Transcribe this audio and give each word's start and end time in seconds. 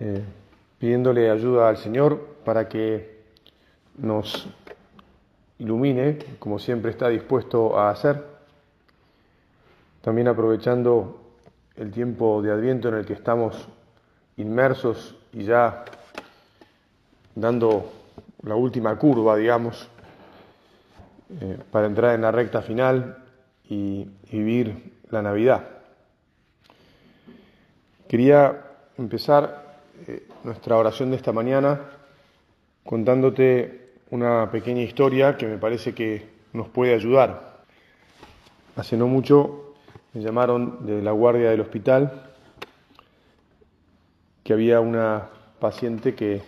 eh, 0.00 0.22
pidiéndole 0.78 1.30
ayuda 1.30 1.68
al 1.68 1.76
Señor 1.76 2.20
para 2.44 2.68
que 2.68 3.22
nos 3.98 4.48
ilumine, 5.58 6.18
como 6.38 6.58
siempre 6.58 6.90
está 6.90 7.08
dispuesto 7.08 7.78
a 7.78 7.90
hacer. 7.90 8.24
También 10.00 10.28
aprovechando 10.28 11.20
el 11.76 11.90
tiempo 11.90 12.42
de 12.42 12.52
Adviento 12.52 12.88
en 12.88 12.94
el 12.96 13.06
que 13.06 13.14
estamos 13.14 13.68
inmersos 14.36 15.16
y 15.32 15.44
ya 15.44 15.84
dando 17.34 17.90
la 18.42 18.56
última 18.56 18.96
curva, 18.98 19.36
digamos, 19.36 19.88
eh, 21.40 21.58
para 21.70 21.86
entrar 21.86 22.14
en 22.14 22.22
la 22.22 22.30
recta 22.30 22.62
final 22.62 23.18
y 23.68 24.06
vivir 24.30 24.92
la 25.10 25.22
Navidad. 25.22 25.64
Quería 28.06 28.60
empezar 28.98 29.63
eh, 30.06 30.26
nuestra 30.42 30.76
oración 30.76 31.10
de 31.10 31.16
esta 31.16 31.32
mañana 31.32 31.80
contándote 32.84 33.92
una 34.10 34.50
pequeña 34.50 34.82
historia 34.82 35.36
que 35.36 35.46
me 35.46 35.58
parece 35.58 35.94
que 35.94 36.26
nos 36.52 36.68
puede 36.68 36.94
ayudar. 36.94 37.62
Hace 38.76 38.96
no 38.96 39.08
mucho 39.08 39.74
me 40.12 40.22
llamaron 40.22 40.86
de 40.86 41.02
la 41.02 41.12
guardia 41.12 41.50
del 41.50 41.60
hospital 41.60 42.30
que 44.44 44.52
había 44.52 44.80
una 44.80 45.28
paciente 45.58 46.14
que 46.14 46.42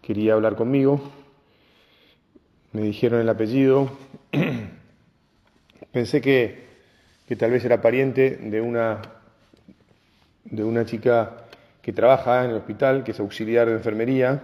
quería 0.00 0.34
hablar 0.34 0.54
conmigo. 0.54 1.00
Me 2.72 2.82
dijeron 2.82 3.20
el 3.20 3.28
apellido. 3.28 3.90
Pensé 5.92 6.20
que, 6.20 6.66
que 7.26 7.36
tal 7.36 7.50
vez 7.50 7.64
era 7.64 7.82
pariente 7.82 8.36
de 8.36 8.60
una, 8.60 9.02
de 10.44 10.62
una 10.62 10.84
chica 10.84 11.45
que 11.86 11.92
trabaja 11.92 12.42
en 12.44 12.50
el 12.50 12.56
hospital, 12.56 13.04
que 13.04 13.12
es 13.12 13.20
auxiliar 13.20 13.68
de 13.68 13.74
enfermería, 13.74 14.42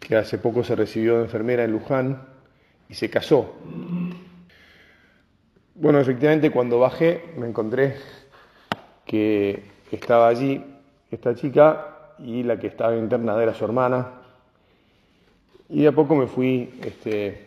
que 0.00 0.16
hace 0.16 0.38
poco 0.38 0.64
se 0.64 0.74
recibió 0.74 1.18
de 1.18 1.24
enfermera 1.24 1.64
en 1.64 1.72
Luján 1.72 2.22
y 2.88 2.94
se 2.94 3.10
casó. 3.10 3.54
Bueno, 5.74 6.00
efectivamente 6.00 6.50
cuando 6.50 6.78
bajé 6.78 7.34
me 7.36 7.46
encontré 7.46 7.96
que 9.04 9.64
estaba 9.92 10.28
allí 10.28 10.64
esta 11.10 11.34
chica 11.34 12.14
y 12.18 12.42
la 12.42 12.58
que 12.58 12.68
estaba 12.68 12.96
interna 12.96 13.42
era 13.42 13.52
su 13.52 13.66
hermana. 13.66 14.22
Y 15.68 15.82
de 15.82 15.88
a 15.88 15.92
poco 15.92 16.14
me 16.14 16.26
fui, 16.26 16.80
este, 16.82 17.44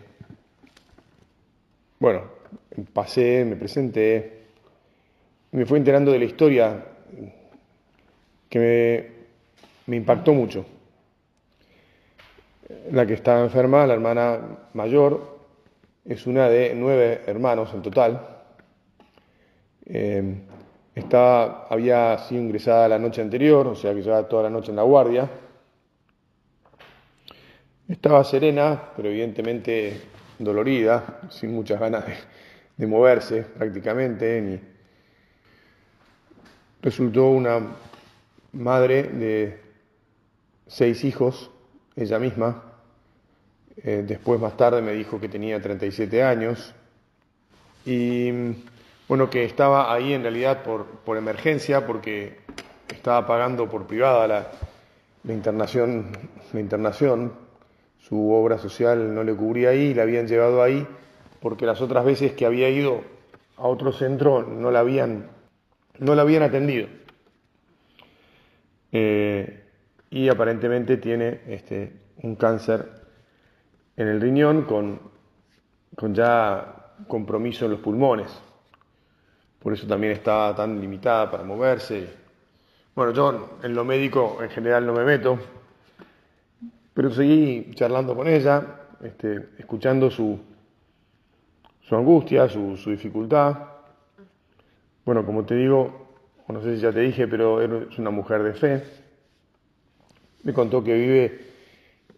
bueno, 1.98 2.26
pasé, 2.94 3.44
me 3.44 3.56
presenté, 3.56 4.44
me 5.52 5.66
fui 5.66 5.80
enterando 5.80 6.12
de 6.12 6.20
la 6.20 6.26
historia 6.26 6.94
que 8.50 9.12
me, 9.86 9.96
impactó 9.98 10.34
mucho. 10.34 10.66
La 12.92 13.06
que 13.06 13.14
estaba 13.14 13.42
enferma, 13.42 13.86
la 13.88 13.94
hermana 13.94 14.40
mayor, 14.74 15.38
es 16.06 16.28
una 16.28 16.50
de 16.50 16.74
nueve 16.76 17.22
hermanos 17.26 17.74
en 17.74 17.82
total. 17.82 18.28
Eh, 19.86 20.36
estaba, 20.96 21.68
había 21.70 22.18
sido 22.18 22.42
ingresada 22.42 22.90
la 22.90 23.00
noche 23.00 23.22
anterior, 23.22 23.68
o 23.68 23.76
sea 23.76 23.94
que 23.94 24.02
llevaba 24.02 24.28
toda 24.28 24.44
la 24.44 24.50
noche 24.50 24.72
en 24.72 24.78
la 24.78 24.84
guardia. 24.84 25.30
Estaba 27.88 28.24
serena, 28.24 28.92
pero 28.96 29.08
evidentemente 29.08 30.02
dolorida, 30.40 31.22
sin 31.30 31.54
muchas 31.54 31.80
ganas 31.80 32.04
de, 32.76 32.88
moverse 32.88 33.44
prácticamente. 33.44 34.62
Resultó 36.82 37.30
una 37.30 37.62
madre 38.54 39.04
de 39.04 39.62
seis 40.68 41.04
hijos, 41.04 41.52
ella 41.96 42.20
misma. 42.20 42.64
Eh, 43.78 44.04
después, 44.08 44.40
más 44.40 44.58
tarde, 44.58 44.82
me 44.82 44.94
dijo 44.94 45.20
que 45.20 45.30
tenía 45.30 45.62
37 45.62 46.24
años. 46.24 46.74
Y 47.86 48.32
bueno, 49.08 49.30
que 49.30 49.46
estaba 49.46 49.94
ahí 49.94 50.14
en 50.14 50.24
realidad 50.24 50.64
por, 50.64 50.86
por 50.86 51.18
emergencia, 51.18 51.86
porque 51.86 52.40
estaba 52.94 53.26
pagando 53.26 53.70
por 53.70 53.88
privada 53.88 54.28
la, 54.28 54.52
la, 55.24 55.34
internación, 55.34 56.12
la 56.54 56.60
internación. 56.60 57.34
Su 58.00 58.32
obra 58.32 58.58
social 58.58 59.14
no 59.14 59.24
le 59.24 59.34
cubría 59.34 59.70
ahí, 59.70 59.94
la 59.94 60.04
habían 60.04 60.28
llevado 60.28 60.64
ahí, 60.64 60.88
porque 61.42 61.66
las 61.66 61.82
otras 61.82 62.06
veces 62.06 62.34
que 62.34 62.46
había 62.46 62.70
ido 62.70 63.02
a 63.58 63.68
otro 63.68 63.92
centro 63.92 64.44
no 64.44 64.72
la 64.72 64.80
habían, 64.80 65.28
no 66.00 66.16
la 66.16 66.22
habían 66.22 66.44
atendido. 66.44 66.88
Eh, 68.92 69.64
y 70.10 70.30
aparentemente 70.30 70.98
tiene 70.98 71.42
este, 71.48 71.94
un 72.24 72.36
cáncer 72.36 72.90
en 73.96 74.08
el 74.08 74.22
riñón 74.22 74.64
con, 74.64 75.00
con 75.96 76.14
ya 76.14 76.94
compromiso 77.08 77.66
en 77.66 77.72
los 77.72 77.80
pulmones. 77.80 78.32
Por 79.60 79.74
eso 79.74 79.88
también 79.88 80.14
está 80.14 80.56
tan 80.56 80.80
limitada 80.80 81.30
para 81.30 81.44
moverse. 81.44 82.08
Bueno, 82.96 83.12
yo 83.12 83.60
en 83.62 83.76
lo 83.76 83.84
médico 83.84 84.38
en 84.42 84.50
general 84.50 84.86
no 84.86 84.94
me 84.94 85.04
meto, 85.04 85.38
pero 86.94 87.12
seguí 87.12 87.72
charlando 87.74 88.16
con 88.16 88.28
ella, 88.28 88.64
este, 89.04 89.50
escuchando 89.58 90.10
su, 90.10 90.40
su 91.82 91.96
angustia, 91.96 92.48
su, 92.48 92.78
su 92.78 92.92
dificultad. 92.92 93.56
Bueno, 95.06 95.26
como 95.26 95.46
te 95.46 95.56
digo, 95.56 96.07
no 96.48 96.62
sé 96.62 96.76
si 96.76 96.82
ya 96.82 96.92
te 96.92 97.02
dije, 97.02 97.28
pero 97.28 97.62
es 97.62 97.98
una 98.00 98.10
mujer 98.10 98.44
de 98.44 98.54
fe. 98.54 98.84
Me 100.44 100.54
contó 100.54 100.84
que 100.84 100.94
vive 100.94 101.40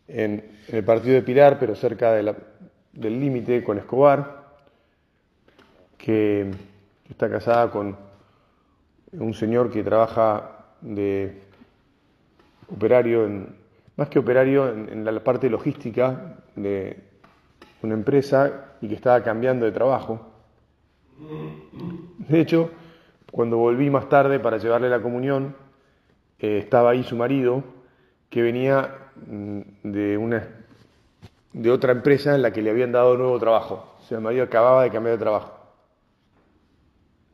en, 0.08 0.44
el 0.68 0.84
partido 0.84 1.16
de 1.16 1.22
Pilar, 1.24 1.58
pero 1.60 1.76
cerca 1.76 2.14
del 2.14 3.20
límite 3.20 3.64
con 3.64 3.80
Escobar, 3.80 4.46
que 5.98 6.52
está 7.10 7.30
casada 7.30 7.72
con 7.72 7.98
un 9.14 9.34
señor 9.34 9.72
que 9.72 9.84
trabaja 9.84 10.66
de 10.82 11.42
operario, 12.72 13.26
en, 13.26 13.56
más 13.96 14.10
que 14.10 14.20
operario, 14.20 14.70
en 14.70 15.04
la 15.04 15.24
parte 15.24 15.50
logística 15.50 16.36
de 16.56 17.10
una 17.82 17.94
empresa 17.94 18.76
y 18.82 18.88
que 18.88 18.96
estaba 18.96 19.24
cambiando 19.24 19.66
de 19.66 19.72
trabajo. 19.72 20.20
De 22.28 22.40
hecho, 22.40 22.72
cuando 23.32 23.58
volví 23.58 23.90
más 23.90 24.10
tarde 24.10 24.40
para 24.40 24.58
llevarle 24.58 24.90
la 24.90 25.02
comunión, 25.02 25.56
eh, 26.40 26.58
estaba 26.58 26.92
ahí 26.92 27.04
su 27.04 27.16
marido, 27.16 27.64
que 28.30 28.42
venía 28.42 28.96
mm, 29.28 29.62
de, 29.84 30.18
una, 30.18 30.48
de 31.54 31.72
otra 31.72 31.92
empresa 31.92 32.36
en 32.36 32.42
la 32.42 32.52
que 32.52 32.62
le 32.62 32.70
habían 32.70 32.92
dado 32.92 33.18
nuevo 33.18 33.38
trabajo. 33.40 33.96
O 34.00 34.04
sea, 34.04 34.18
el 34.18 34.24
marido 34.24 34.44
acababa 34.44 34.84
de 34.84 34.90
cambiar 34.90 35.18
de 35.18 35.24
trabajo. 35.24 35.54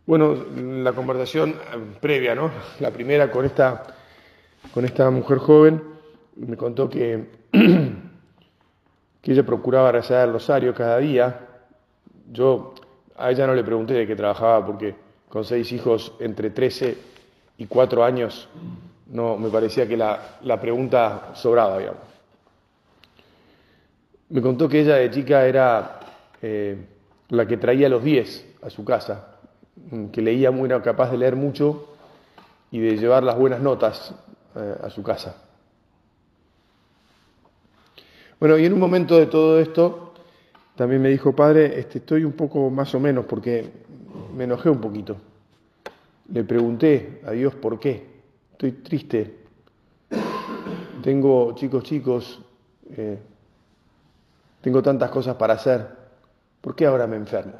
Bueno, 0.05 0.35
la 0.55 0.93
conversación 0.93 1.51
eh, 1.51 1.53
previa, 1.99 2.35
¿no? 2.35 2.51
La 2.79 2.91
primera 2.91 3.31
con 3.31 3.45
esta, 3.45 3.83
con 4.73 4.85
esta 4.85 5.09
mujer 5.09 5.37
joven, 5.39 5.81
me 6.35 6.57
contó 6.57 6.89
que, 6.89 7.29
que 7.51 9.31
ella 9.31 9.45
procuraba 9.45 9.91
rezar 9.91 10.27
el 10.27 10.33
rosario 10.33 10.73
cada 10.73 10.97
día. 10.97 11.47
Yo 12.31 12.73
a 13.17 13.31
ella 13.31 13.47
no 13.47 13.55
le 13.55 13.63
pregunté 13.63 13.93
de 13.93 14.05
qué 14.05 14.15
trabajaba 14.15 14.65
porque 14.65 15.04
con 15.35 15.43
seis 15.43 15.69
hijos 15.73 16.13
entre 16.19 16.49
13 16.49 16.97
y 17.57 17.65
4 17.65 18.05
años, 18.05 18.47
no 19.07 19.35
me 19.35 19.49
parecía 19.49 19.85
que 19.85 19.97
la, 19.97 20.61
pregunta 20.61 21.31
sobraba, 21.33 21.77
digamos. 21.77 21.99
Me 24.29 24.41
contó 24.41 24.69
que 24.69 24.79
ella 24.79 24.95
de 24.95 25.11
chica 25.11 25.45
era 25.45 25.99
eh, 26.41 26.77
la 27.27 27.45
que 27.45 27.57
traía 27.57 27.89
los 27.89 28.01
10 28.01 28.59
a 28.61 28.69
su 28.69 28.85
casa, 28.85 29.35
que 30.13 30.21
leía 30.21 30.51
muy, 30.51 30.67
era 30.67 30.81
capaz 30.81 31.11
de 31.11 31.17
leer 31.17 31.35
mucho 31.35 31.89
y 32.71 32.79
de 32.79 32.95
llevar 32.95 33.21
las 33.21 33.37
buenas 33.37 33.59
notas 33.59 34.15
eh, 34.55 34.75
a 34.83 34.89
su 34.89 35.03
casa. 35.03 35.35
Bueno, 38.39 38.57
y 38.57 38.63
en 38.63 38.71
un 38.71 38.79
momento 38.79 39.17
de 39.17 39.25
todo 39.25 39.59
esto, 39.59 40.13
también 40.77 41.01
me 41.01 41.09
dijo, 41.09 41.35
padre, 41.35 41.77
este, 41.77 41.97
estoy 41.97 42.23
un 42.23 42.33
poco 42.33 42.69
más 42.69 42.95
o 42.95 43.01
menos 43.01 43.25
porque 43.25 43.84
me 44.35 44.43
enojé 44.43 44.69
un 44.69 44.81
poquito. 44.81 45.17
Le 46.31 46.43
pregunté 46.43 47.21
a 47.25 47.31
Dios 47.31 47.55
por 47.55 47.79
qué, 47.79 48.05
estoy 48.51 48.71
triste, 48.73 49.45
tengo 51.03 51.53
chicos, 51.55 51.83
chicos, 51.83 52.41
eh, 52.91 53.19
tengo 54.61 54.81
tantas 54.81 55.09
cosas 55.11 55.35
para 55.35 55.53
hacer, 55.53 55.87
¿por 56.61 56.75
qué 56.75 56.87
ahora 56.87 57.05
me 57.05 57.15
enfermo? 57.15 57.53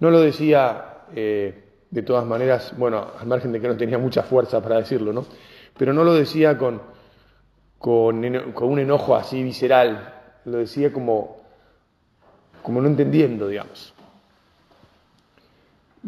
No 0.00 0.10
lo 0.10 0.20
decía 0.20 1.04
eh, 1.14 1.64
de 1.90 2.02
todas 2.02 2.26
maneras, 2.26 2.74
bueno, 2.76 3.08
al 3.18 3.26
margen 3.26 3.50
de 3.52 3.60
que 3.60 3.68
no 3.68 3.76
tenía 3.76 3.98
mucha 3.98 4.22
fuerza 4.22 4.62
para 4.62 4.76
decirlo, 4.76 5.12
¿no? 5.12 5.24
Pero 5.76 5.92
no 5.92 6.04
lo 6.04 6.12
decía 6.12 6.58
con, 6.58 6.82
con, 7.78 8.24
un 8.24 8.78
enojo 8.78 9.16
así 9.16 9.42
visceral, 9.42 10.14
lo 10.44 10.58
decía 10.58 10.92
como, 10.92 11.38
como 12.62 12.82
no 12.82 12.88
entendiendo, 12.88 13.48
digamos. 13.48 13.94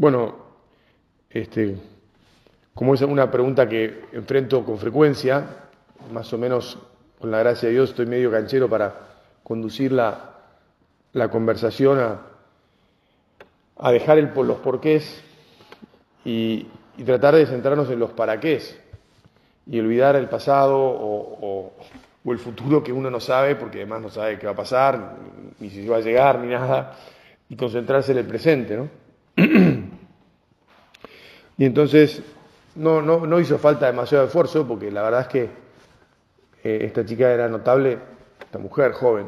Bueno, 0.00 0.34
este, 1.28 1.76
como 2.72 2.94
es 2.94 3.02
una 3.02 3.30
pregunta 3.30 3.68
que 3.68 4.06
enfrento 4.12 4.64
con 4.64 4.78
frecuencia, 4.78 5.44
más 6.10 6.32
o 6.32 6.38
menos 6.38 6.78
con 7.18 7.30
la 7.30 7.40
gracia 7.40 7.68
de 7.68 7.74
Dios 7.74 7.90
estoy 7.90 8.06
medio 8.06 8.30
canchero 8.30 8.66
para 8.66 8.94
conducir 9.42 9.92
la, 9.92 10.36
conversación 11.30 11.98
a, 13.76 13.92
dejar 13.92 14.16
el, 14.16 14.30
los 14.34 14.56
porqués 14.60 15.22
y, 16.24 16.66
y, 16.96 17.04
tratar 17.04 17.34
de 17.34 17.44
centrarnos 17.44 17.90
en 17.90 17.98
los 17.98 18.12
paraqués 18.12 18.80
y 19.66 19.80
olvidar 19.80 20.16
el 20.16 20.30
pasado 20.30 20.78
o, 20.78 21.74
o, 22.24 22.32
el 22.32 22.38
futuro 22.38 22.82
que 22.82 22.94
uno 22.94 23.10
no 23.10 23.20
sabe, 23.20 23.54
porque 23.54 23.80
además 23.80 24.00
no 24.00 24.08
sabe 24.08 24.38
qué 24.38 24.46
va 24.46 24.52
a 24.52 24.56
pasar, 24.56 25.16
ni 25.58 25.68
si 25.68 25.86
va 25.86 25.98
a 25.98 26.00
llegar, 26.00 26.38
ni 26.38 26.48
nada, 26.48 26.96
y 27.50 27.56
concentrarse 27.56 28.12
en 28.12 28.18
el 28.18 28.24
presente, 28.24 28.78
¿no? 28.78 28.88
y 31.60 31.66
entonces 31.66 32.22
no, 32.74 33.02
no, 33.02 33.26
no 33.26 33.38
hizo 33.38 33.58
falta 33.58 33.84
demasiado 33.84 34.24
esfuerzo, 34.24 34.66
porque 34.66 34.90
la 34.90 35.02
verdad 35.02 35.20
es 35.20 35.26
que 35.28 35.42
eh, 36.64 36.86
esta 36.86 37.04
chica 37.04 37.30
era 37.30 37.50
notable, 37.50 37.98
esta 38.40 38.58
mujer 38.58 38.92
joven, 38.92 39.26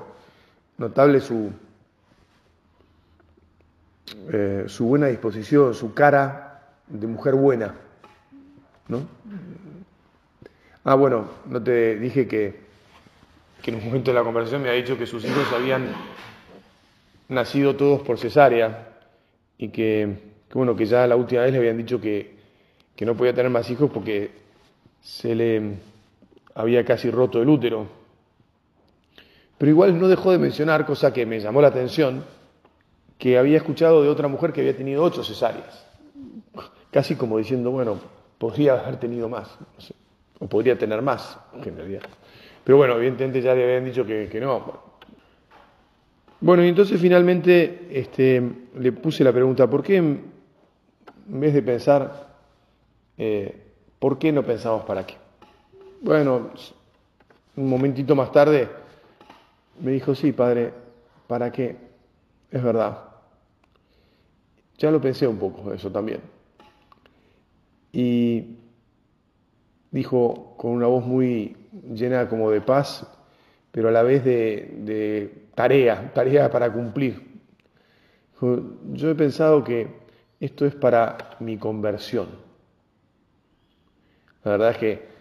notable 0.79 1.20
su, 1.20 1.52
eh, 4.32 4.64
su 4.67 4.87
buena 4.87 5.08
disposición, 5.08 5.75
su 5.75 5.93
cara 5.93 6.62
de 6.87 7.06
mujer 7.06 7.34
buena. 7.34 7.75
¿no? 8.88 9.06
Ah, 10.85 10.94
bueno, 10.94 11.28
no 11.44 11.62
te 11.62 11.96
dije 11.96 12.26
que, 12.26 12.61
que 13.61 13.73
en 13.73 13.76
un 13.76 13.85
momento 13.85 14.11
de 14.11 14.14
la 14.14 14.25
conversación 14.25 14.62
me 14.62 14.70
ha 14.70 14.73
dicho 14.73 14.96
que 14.96 15.06
sus 15.06 15.23
hijos 15.26 15.52
habían 15.55 15.87
nacido 17.28 17.76
todos 17.76 18.00
por 18.00 18.19
cesárea 18.19 18.88
y 19.58 19.69
que, 19.69 20.31
bueno, 20.58 20.76
que 20.76 20.87
ya 20.87 21.06
la 21.06 21.16
última 21.16 21.43
vez 21.43 21.52
le 21.52 21.58
habían 21.58 21.76
dicho 21.76 22.00
que, 22.00 22.34
que 22.94 23.06
no 23.06 23.16
podía 23.16 23.34
tener 23.34 23.50
más 23.50 23.69
hijos 23.70 23.90
porque 23.93 24.31
se 25.00 25.34
le 25.34 25.75
había 26.54 26.84
casi 26.84 27.10
roto 27.10 27.40
el 27.43 27.49
útero. 27.49 27.87
Pero 29.58 29.70
igual 29.70 29.99
no 29.99 30.08
dejó 30.08 30.32
de 30.32 30.38
mencionar, 30.38 30.84
cosa 30.87 31.12
que 31.12 31.25
me 31.25 31.40
llamó 31.40 31.62
la 31.62 31.69
atención, 31.69 32.25
que 33.19 33.38
había 33.38 33.58
escuchado 33.58 34.02
de 34.02 34.08
otra 34.08 34.28
mujer 34.28 34.52
que 34.52 34.60
había 34.60 34.76
tenido 34.76 35.02
ocho 35.02 35.22
cesáreas. 35.22 35.87
Casi 36.90 37.14
como 37.14 37.38
diciendo, 37.38 37.70
bueno, 37.70 37.99
podría 38.38 38.75
haber 38.75 38.99
tenido 38.99 39.28
más, 39.28 39.56
o 40.40 40.49
podría 40.49 40.76
tener 40.76 41.00
más, 41.00 41.38
que 41.62 41.69
en 41.69 41.76
realidad. 41.76 42.02
Pero 42.64 42.78
bueno, 42.78 42.96
evidentemente 42.96 43.40
ya 43.40 43.54
le 43.54 43.64
habían 43.64 43.84
dicho 43.84 44.04
que, 44.04 44.28
no. 44.40 44.82
Bueno, 46.40 46.64
y 46.64 46.69
entonces 46.69 47.00
finalmente 47.00 47.88
este, 47.93 48.43
le 48.76 48.93
puse 48.93 49.22
la 49.22 49.32
pregunta, 49.32 49.70
¿por 49.70 49.82
qué 49.82 50.31
en 51.29 51.41
vez 51.41 51.55
de 51.55 51.63
pensar, 51.63 52.29
eh, 53.19 53.73
¿por 53.99 54.19
qué 54.19 54.33
no 54.33 54.43
pensamos 54.43 54.85
para 54.85 55.07
qué? 55.07 55.17
Bueno, 56.01 56.51
un 57.57 57.69
momentito 57.69 58.15
más 58.15 58.33
tarde 58.33 58.69
me 59.81 59.93
dijo, 59.93 60.15
sí, 60.15 60.33
padre, 60.33 60.73
¿para 61.27 61.51
qué? 61.51 61.77
Es 62.51 62.63
verdad. 62.63 62.99
Ya 64.79 64.91
lo 64.91 65.01
pensé 65.01 65.27
un 65.27 65.39
poco, 65.39 65.73
eso 65.73 65.91
también. 65.91 66.21
Y 67.93 68.57
dijo 69.91 70.55
con 70.57 70.73
una 70.73 70.87
voz 70.87 71.05
muy 71.05 71.57
llena 71.93 72.29
como 72.29 72.51
de 72.51 72.61
paz, 72.61 73.07
pero 73.71 73.89
a 73.89 73.93
la 73.93 74.03
vez 74.03 74.25
de, 74.25 74.75
de 74.79 75.47
tarea, 75.55 76.13
tarea 76.15 76.51
para 76.51 76.73
cumplir. 76.73 77.41
yo 78.41 79.11
he 79.11 79.15
pensado 79.15 79.63
que 79.63 80.01
esto 80.43 80.67
es 80.67 80.75
para 80.75 81.37
mi 81.39 81.56
conversión. 81.56 82.27
La 84.43 84.50
verdad 84.50 84.71
es 84.73 84.77
que 84.79 85.12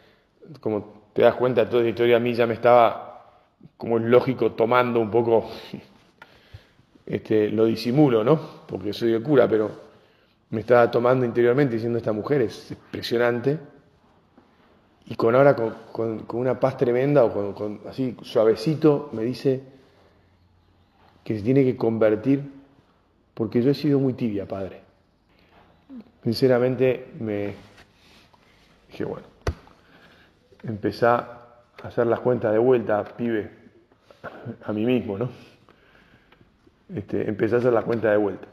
como 0.59 1.03
te 1.13 1.21
das 1.21 1.35
cuenta, 1.35 1.69
toda 1.69 1.83
esta 1.83 1.89
historia 1.89 2.17
a 2.17 2.19
mí 2.19 2.33
ya 2.33 2.47
me 2.47 2.55
estaba, 2.55 3.45
como 3.77 3.99
es 3.99 4.05
lógico, 4.05 4.53
tomando 4.53 4.99
un 4.99 5.11
poco, 5.11 5.47
este, 7.05 7.49
lo 7.49 7.65
disimulo, 7.65 8.23
¿no? 8.23 8.39
Porque 8.65 8.93
soy 8.93 9.11
de 9.11 9.21
cura, 9.21 9.47
pero 9.47 9.69
me 10.49 10.61
estaba 10.61 10.89
tomando 10.89 11.23
interiormente 11.23 11.75
diciendo, 11.75 11.99
esta 11.99 12.13
mujer 12.13 12.41
es 12.41 12.71
impresionante, 12.71 13.59
y 15.05 15.15
con 15.15 15.35
ahora 15.35 15.55
con, 15.55 16.25
una 16.33 16.59
paz 16.59 16.77
tremenda, 16.77 17.23
o 17.25 17.53
con, 17.53 17.81
así 17.87 18.17
suavecito, 18.23 19.11
me 19.13 19.21
dice 19.21 19.61
que 21.23 21.37
se 21.37 21.43
tiene 21.43 21.63
que 21.63 21.77
convertir, 21.77 22.41
porque 23.35 23.61
yo 23.61 23.69
he 23.69 23.75
sido 23.75 23.99
muy 23.99 24.13
tibia, 24.13 24.47
padre. 24.47 24.90
Sinceramente 26.23 27.07
me 27.19 27.53
dije, 28.89 29.03
bueno, 29.05 29.25
empecé 30.63 31.07
a 31.07 31.41
hacer 31.83 32.05
las 32.05 32.19
cuentas 32.19 32.53
de 32.53 32.59
vuelta, 32.59 33.03
pibe, 33.03 33.49
a 34.63 34.71
mí 34.71 34.85
mismo, 34.85 35.17
¿no? 35.17 35.29
Este, 36.93 37.27
empecé 37.27 37.55
a 37.55 37.57
hacer 37.59 37.73
las 37.73 37.85
cuentas 37.85 38.11
de 38.11 38.17
vuelta. 38.17 38.47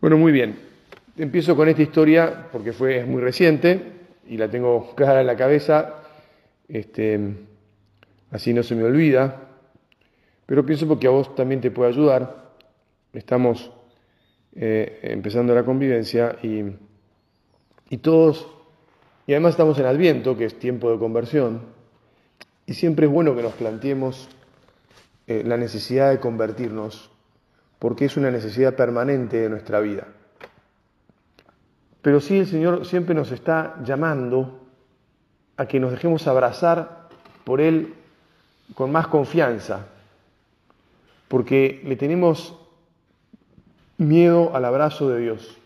Bueno, 0.00 0.18
muy 0.18 0.32
bien. 0.32 0.58
Empiezo 1.16 1.56
con 1.56 1.68
esta 1.68 1.82
historia 1.82 2.48
porque 2.52 2.72
fue, 2.72 3.04
muy 3.04 3.22
reciente 3.22 3.92
y 4.26 4.36
la 4.36 4.48
tengo 4.48 4.94
clara 4.94 5.20
en 5.20 5.26
la 5.26 5.36
cabeza, 5.36 5.94
este, 6.68 7.18
así 8.30 8.52
no 8.52 8.62
se 8.62 8.74
me 8.74 8.84
olvida, 8.84 9.48
pero 10.46 10.64
pienso 10.66 10.86
porque 10.86 11.06
a 11.06 11.10
vos 11.10 11.34
también 11.34 11.60
te 11.60 11.70
puede 11.70 11.90
ayudar. 11.90 12.52
Estamos 13.12 13.72
eh, 14.58 14.98
empezando 15.02 15.54
la 15.54 15.64
convivencia 15.64 16.36
y, 16.42 16.64
y 17.88 17.96
todos 17.98 18.48
y 19.28 19.34
además 19.34 19.50
estamos 19.50 19.78
en 19.78 19.84
Adviento, 19.84 20.38
que 20.38 20.46
es 20.46 20.58
tiempo 20.58 20.90
de 20.90 20.98
conversión, 20.98 21.60
y 22.64 22.72
siempre 22.72 23.04
es 23.04 23.12
bueno 23.12 23.36
que 23.36 23.42
nos 23.42 23.52
planteemos 23.52 24.26
eh, 25.26 25.42
la 25.44 25.58
necesidad 25.58 26.08
de 26.08 26.18
convertirnos, 26.18 27.10
porque 27.78 28.06
es 28.06 28.16
una 28.16 28.30
necesidad 28.30 28.74
permanente 28.74 29.36
de 29.36 29.50
nuestra 29.50 29.80
vida. 29.80 30.06
Pero 32.00 32.22
sí 32.22 32.38
el 32.38 32.46
Señor 32.46 32.86
siempre 32.86 33.14
nos 33.14 33.30
está 33.30 33.76
llamando 33.84 34.66
a 35.58 35.66
que 35.66 35.78
nos 35.78 35.90
dejemos 35.90 36.26
abrazar 36.26 37.10
por 37.44 37.60
Él 37.60 37.92
con 38.72 38.90
más 38.90 39.08
confianza, 39.08 39.88
porque 41.28 41.82
le 41.84 41.96
tenemos 41.96 42.57
miedo 43.98 44.54
al 44.54 44.64
abrazo 44.64 45.10
de 45.10 45.20
Dios. 45.20 45.58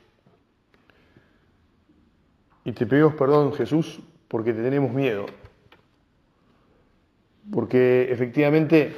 Y 2.64 2.72
te 2.72 2.86
pedimos 2.86 3.14
perdón, 3.14 3.52
Jesús, 3.52 4.00
porque 4.28 4.52
te 4.52 4.62
tenemos 4.62 4.92
miedo. 4.92 5.26
Porque 7.52 8.10
efectivamente 8.10 8.94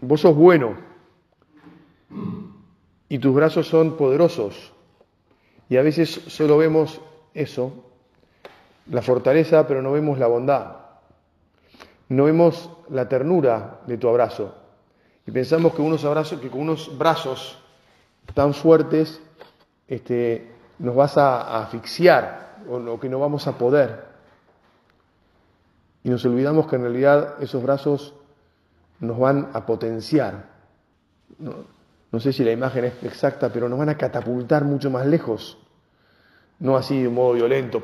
vos 0.00 0.20
sos 0.20 0.34
bueno 0.34 0.76
y 3.08 3.18
tus 3.18 3.34
brazos 3.34 3.66
son 3.66 3.96
poderosos. 3.96 4.72
Y 5.68 5.76
a 5.76 5.82
veces 5.82 6.10
solo 6.28 6.56
vemos 6.58 7.00
eso, 7.34 7.72
la 8.90 9.02
fortaleza, 9.02 9.66
pero 9.66 9.82
no 9.82 9.92
vemos 9.92 10.18
la 10.18 10.26
bondad. 10.26 10.76
No 12.08 12.24
vemos 12.24 12.70
la 12.90 13.08
ternura 13.08 13.80
de 13.86 13.98
tu 13.98 14.08
abrazo. 14.08 14.54
Y 15.26 15.30
pensamos 15.30 15.74
que 15.74 15.82
unos 15.82 16.04
abrazos, 16.04 16.40
que 16.40 16.50
con 16.50 16.60
unos 16.60 16.96
brazos 16.96 17.63
tan 18.32 18.54
fuertes 18.54 19.20
este, 19.88 20.50
nos 20.78 20.96
vas 20.96 21.18
a 21.18 21.62
asfixiar 21.62 22.44
o 22.68 22.98
que 22.98 23.08
no 23.08 23.18
vamos 23.18 23.46
a 23.46 23.58
poder. 23.58 24.04
Y 26.02 26.10
nos 26.10 26.24
olvidamos 26.24 26.66
que 26.66 26.76
en 26.76 26.82
realidad 26.82 27.34
esos 27.40 27.62
brazos 27.62 28.14
nos 29.00 29.18
van 29.18 29.50
a 29.52 29.64
potenciar. 29.64 30.44
No, 31.38 32.20
sé 32.20 32.32
si 32.32 32.44
la 32.44 32.52
imagen 32.52 32.84
es 32.84 33.02
exacta, 33.02 33.50
pero 33.50 33.68
nos 33.68 33.78
van 33.78 33.88
a 33.88 33.96
catapultar 33.96 34.64
mucho 34.64 34.90
más 34.90 35.06
lejos. 35.06 35.58
No 36.60 36.76
así 36.76 37.02
de 37.02 37.08
un 37.08 37.14
modo 37.14 37.34
violento, 37.34 37.82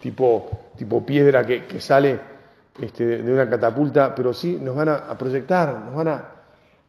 tipo, 0.00 0.50
tipo 0.76 1.06
piedra 1.06 1.46
que, 1.46 1.80
sale 1.80 2.18
este, 2.80 3.22
de 3.22 3.32
una 3.32 3.48
catapulta, 3.48 4.14
pero 4.14 4.32
sí 4.32 4.58
nos 4.60 4.74
van 4.74 4.88
a 4.88 5.16
proyectar, 5.16 5.78
nos 5.78 5.94
van 5.94 6.08
a 6.08 6.24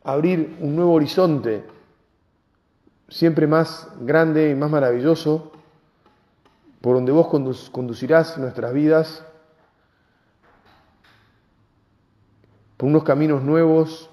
abrir 0.04 0.58
un 0.62 0.76
nuevo 0.76 0.94
horizonte, 0.94 1.64
siempre 3.10 3.48
más 3.48 3.88
grande 4.00 4.50
y 4.50 4.56
más 4.56 4.70
maravilloso, 4.70 5.52
por 6.82 6.96
donde 6.96 7.12
vos 7.12 7.28
conducirás 7.72 8.38
nuestras 8.38 8.74
vidas, 8.74 9.26
por 12.78 12.88
unos 12.88 13.04
caminos 13.04 13.44
nuevos, 13.44 14.10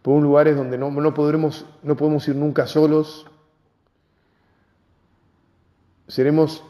por 0.00 0.14
unos 0.14 0.24
lugares 0.24 0.56
donde 0.56 0.78
no, 0.78 0.90
no, 0.90 1.12
podremos, 1.12 1.66
no 1.82 1.96
podemos 1.96 2.26
ir 2.28 2.36
nunca 2.36 2.66
solos. 2.66 3.26
Seremos 6.08 6.64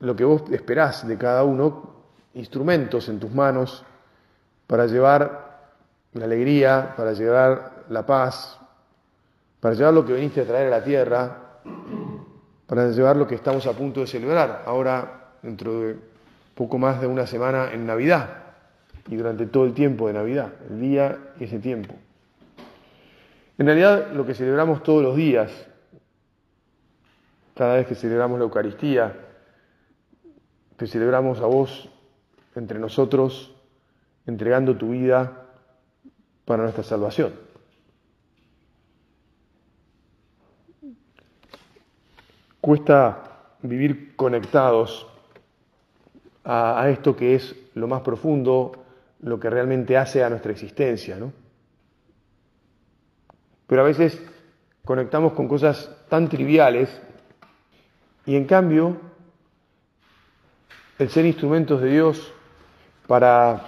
lo 0.00 0.16
que 0.16 0.24
vos 0.24 0.44
esperás 0.50 1.06
de 1.06 1.18
cada 1.18 1.44
uno, 1.44 1.94
instrumentos 2.34 3.08
en 3.08 3.20
tus 3.20 3.32
manos 3.32 3.84
para 4.66 4.86
llevar 4.86 5.72
la 6.14 6.24
alegría, 6.24 6.94
para 6.96 7.12
llevar 7.12 7.84
la 7.88 8.06
paz, 8.06 8.58
para 9.64 9.74
llevar 9.76 9.94
lo 9.94 10.04
que 10.04 10.12
viniste 10.12 10.42
a 10.42 10.44
traer 10.44 10.66
a 10.66 10.78
la 10.78 10.84
tierra, 10.84 11.38
para 12.66 12.90
llevar 12.90 13.16
lo 13.16 13.26
que 13.26 13.34
estamos 13.34 13.66
a 13.66 13.72
punto 13.72 14.00
de 14.00 14.06
celebrar 14.06 14.62
ahora 14.66 15.38
dentro 15.40 15.80
de 15.80 15.96
poco 16.54 16.76
más 16.76 17.00
de 17.00 17.06
una 17.06 17.26
semana 17.26 17.72
en 17.72 17.86
Navidad 17.86 18.42
y 19.08 19.16
durante 19.16 19.46
todo 19.46 19.64
el 19.64 19.72
tiempo 19.72 20.06
de 20.06 20.12
Navidad, 20.12 20.52
el 20.68 20.80
día 20.82 21.18
y 21.40 21.44
ese 21.44 21.60
tiempo. 21.60 21.94
En 23.56 23.64
realidad 23.64 24.12
lo 24.12 24.26
que 24.26 24.34
celebramos 24.34 24.82
todos 24.82 25.02
los 25.02 25.16
días, 25.16 25.50
cada 27.56 27.76
vez 27.76 27.86
que 27.86 27.94
celebramos 27.94 28.38
la 28.38 28.44
Eucaristía, 28.44 29.16
te 30.76 30.86
celebramos 30.86 31.40
a 31.40 31.46
vos 31.46 31.88
entre 32.54 32.78
nosotros, 32.78 33.54
entregando 34.26 34.76
tu 34.76 34.90
vida 34.90 35.46
para 36.44 36.64
nuestra 36.64 36.84
salvación. 36.84 37.53
Cuesta 42.64 43.58
vivir 43.60 44.16
conectados 44.16 45.06
a, 46.44 46.88
esto 46.88 47.14
que 47.14 47.34
es 47.34 47.54
lo 47.74 47.86
más 47.86 48.00
profundo, 48.00 48.72
lo 49.20 49.38
que 49.38 49.50
realmente 49.50 49.98
hace 49.98 50.24
a 50.24 50.30
nuestra 50.30 50.52
existencia, 50.52 51.16
¿no? 51.16 51.30
Pero 53.66 53.82
a 53.82 53.84
veces 53.84 54.18
conectamos 54.82 55.34
con 55.34 55.46
cosas 55.46 55.94
tan 56.08 56.30
triviales 56.30 57.02
y 58.24 58.34
en 58.34 58.46
cambio 58.46 58.96
el 60.98 61.10
ser 61.10 61.26
instrumentos 61.26 61.82
de 61.82 61.90
Dios 61.90 62.32
para, 63.06 63.62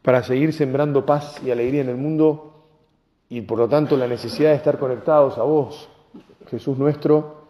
para 0.00 0.22
seguir 0.22 0.54
sembrando 0.54 1.04
paz 1.04 1.42
y 1.44 1.50
alegría 1.50 1.82
en 1.82 1.90
el 1.90 1.98
mundo 1.98 2.70
y 3.28 3.42
por 3.42 3.58
lo 3.58 3.68
tanto 3.68 3.98
la 3.98 4.08
necesidad 4.08 4.52
de 4.52 4.56
estar 4.56 4.78
conectados 4.78 5.36
a 5.36 5.42
vos, 5.42 5.90
Jesús 6.50 6.78
nuestro, 6.78 7.48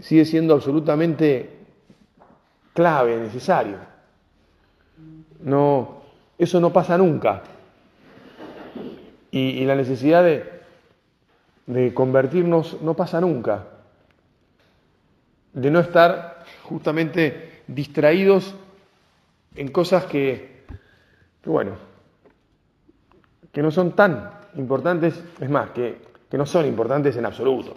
sigue 0.00 0.24
siendo 0.24 0.54
absolutamente 0.54 1.50
clave, 2.72 3.16
necesario. 3.16 3.78
No, 5.40 6.02
eso 6.38 6.60
no 6.60 6.72
pasa 6.72 6.98
nunca. 6.98 7.42
Y, 9.30 9.64
la 9.64 9.74
necesidad 9.74 10.22
de, 10.22 10.44
de 11.66 11.92
convertirnos 11.92 12.80
no 12.82 12.94
pasa 12.94 13.20
nunca. 13.20 13.66
De 15.52 15.70
no 15.70 15.80
estar 15.80 16.44
justamente 16.62 17.62
distraídos 17.66 18.54
en 19.56 19.68
cosas 19.68 20.04
que, 20.04 20.64
bueno, 21.44 21.72
que 23.52 23.62
no 23.62 23.70
son 23.70 23.92
tan 23.92 24.30
importantes, 24.56 25.22
es 25.40 25.50
más, 25.50 25.70
que, 25.70 25.98
que 26.34 26.38
no 26.38 26.46
son 26.46 26.66
importantes 26.66 27.16
en 27.16 27.26
absoluto. 27.26 27.76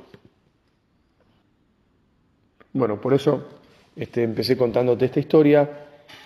Bueno, 2.73 2.99
por 2.99 3.13
eso 3.13 3.49
este, 3.95 4.23
empecé 4.23 4.57
contándote 4.57 5.05
esta 5.05 5.19
historia 5.19 5.69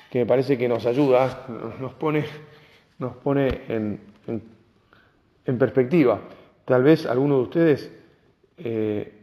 que 0.10 0.20
me 0.20 0.26
parece 0.26 0.58
que 0.58 0.70
nos 0.70 0.86
ayuda, 0.86 1.46
nos 1.78 1.94
pone, 1.96 2.24
nos 3.00 3.18
pone 3.18 3.64
en, 3.68 4.00
perspectiva. 5.60 6.22
Tal 6.64 6.84
vez 6.84 7.06
alguno 7.06 7.36
de 7.36 7.42
ustedes 7.42 7.92
eh, 8.60 9.14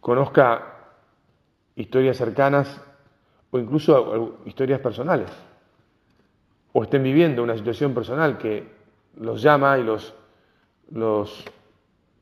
conozca 0.00 0.94
historias 1.76 2.16
cercanas 2.16 2.80
o 3.50 3.58
incluso 3.58 4.38
historias 4.46 4.80
personales, 4.80 5.28
o 6.72 6.84
estén 6.84 7.02
viviendo 7.02 7.42
una 7.42 7.54
situación 7.54 7.92
personal 7.92 8.38
que 8.38 8.66
los 9.16 9.42
llama 9.42 9.76
y 9.76 9.82
los, 9.84 10.14
los, 10.90 11.44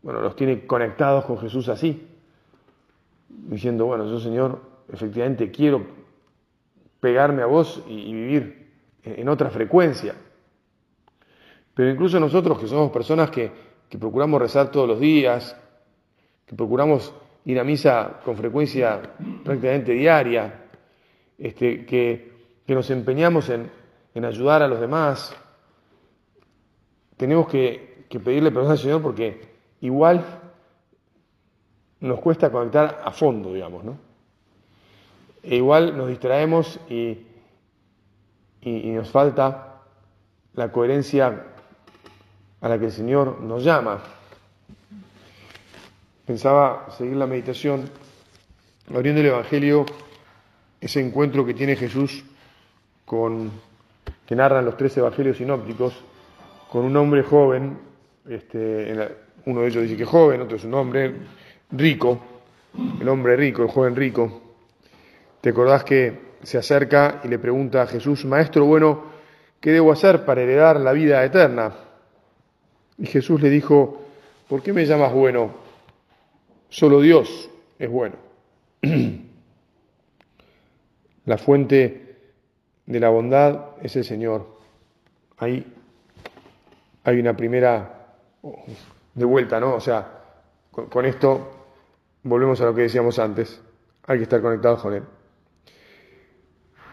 bueno, 0.02 0.20
los 0.20 0.36
tiene 0.36 0.66
conectados 0.66 1.24
con 1.24 1.38
Jesús 1.38 1.68
así, 1.68 2.06
diciendo, 3.28 3.86
bueno, 3.86 4.06
yo 4.06 4.18
Señor, 4.18 4.60
efectivamente 4.92 5.50
quiero 5.50 5.86
pegarme 7.00 7.42
a 7.42 7.46
vos 7.46 7.82
y, 7.88 8.12
vivir 8.12 8.70
en 9.04 9.28
otra 9.28 9.50
frecuencia. 9.50 10.14
Pero 11.74 11.90
incluso 11.90 12.20
nosotros 12.20 12.58
que 12.58 12.66
somos 12.66 12.90
personas 12.90 13.30
que, 13.30 13.50
que 13.88 13.98
procuramos 13.98 14.40
rezar 14.40 14.70
todos 14.70 14.88
los 14.88 15.00
días, 15.00 15.56
que 16.46 16.54
procuramos 16.54 17.14
ir 17.44 17.58
a 17.58 17.64
misa 17.64 18.20
con 18.24 18.36
frecuencia 18.36 19.00
prácticamente 19.44 19.92
diaria, 19.92 20.66
este, 21.38 21.84
que, 21.84 22.32
nos 22.68 22.88
empeñamos 22.90 23.50
en, 23.50 23.70
ayudar 24.24 24.62
a 24.62 24.68
los 24.68 24.80
demás. 24.80 25.36
Tenemos 27.18 27.46
que, 27.48 28.06
pedirle 28.24 28.50
perdón 28.50 28.70
al 28.70 28.78
Señor 28.78 29.02
porque 29.02 29.51
igual 29.82 30.24
nos 32.00 32.18
cuesta 32.20 32.50
conectar 32.50 33.02
a 33.04 33.12
fondo, 33.12 33.52
digamos, 33.52 33.84
¿no? 33.84 33.98
E 35.42 35.56
igual 35.56 35.96
nos 35.96 36.08
distraemos 36.08 36.80
y, 36.88 37.26
y 38.62 38.90
nos 38.90 39.10
falta 39.10 39.82
la 40.54 40.72
coherencia 40.72 41.46
a 42.60 42.68
la 42.68 42.78
que 42.78 42.86
el 42.86 42.92
Señor 42.92 43.40
nos 43.40 43.62
llama 43.62 44.00
pensaba 46.26 46.86
seguir 46.96 47.16
la 47.16 47.26
meditación 47.26 47.90
abriendo 48.94 49.20
el 49.20 49.28
Evangelio, 49.28 49.84
ese 50.80 51.00
encuentro 51.00 51.44
que 51.44 51.54
tiene 51.54 51.76
Jesús 51.76 52.24
con, 53.04 53.50
que 54.26 54.36
narran 54.36 54.64
los 54.64 54.76
tres 54.76 54.96
Evangelios 54.96 55.36
sinópticos, 55.36 55.94
con 56.70 56.84
un 56.84 56.96
hombre 56.96 57.22
joven, 57.22 57.78
este, 58.28 58.90
uno 59.46 59.62
de 59.62 59.68
ellos 59.68 59.82
dice 59.82 59.96
que 59.96 60.04
joven, 60.04 60.40
otro 60.40 60.56
es 60.56 60.64
un 60.64 60.74
hombre 60.74 61.12
rico, 61.70 62.20
el 63.00 63.08
hombre 63.08 63.36
rico, 63.36 63.62
el 63.62 63.68
joven 63.68 63.96
rico. 63.96 64.42
¿Te 65.40 65.50
acordás 65.50 65.84
que 65.84 66.32
se 66.42 66.58
acerca 66.58 67.20
y 67.24 67.28
le 67.28 67.38
pregunta 67.38 67.82
a 67.82 67.86
Jesús, 67.86 68.24
Maestro 68.24 68.64
bueno, 68.64 69.04
¿qué 69.60 69.70
debo 69.70 69.92
hacer 69.92 70.24
para 70.24 70.42
heredar 70.42 70.80
la 70.80 70.92
vida 70.92 71.24
eterna? 71.24 71.72
Y 72.98 73.06
Jesús 73.06 73.40
le 73.40 73.50
dijo, 73.50 74.02
¿por 74.48 74.62
qué 74.62 74.72
me 74.72 74.86
llamas 74.86 75.12
bueno? 75.12 75.50
Solo 76.68 77.00
Dios 77.00 77.50
es 77.78 77.90
bueno. 77.90 78.16
La 81.24 81.38
fuente 81.38 82.16
de 82.86 83.00
la 83.00 83.08
bondad 83.08 83.76
es 83.80 83.94
el 83.94 84.04
Señor. 84.04 84.58
Ahí 85.38 85.64
hay 87.04 87.20
una 87.20 87.36
primera 87.36 88.16
de 89.14 89.24
vuelta, 89.24 89.60
¿no? 89.60 89.74
O 89.74 89.80
sea, 89.80 90.20
con, 90.70 91.04
esto 91.04 91.66
volvemos 92.22 92.60
a 92.60 92.66
lo 92.66 92.74
que 92.74 92.82
decíamos 92.82 93.18
antes. 93.18 93.60
Hay 94.06 94.18
que 94.18 94.24
estar 94.24 94.40
conectados 94.40 94.80
con 94.80 94.94
Él. 94.94 95.02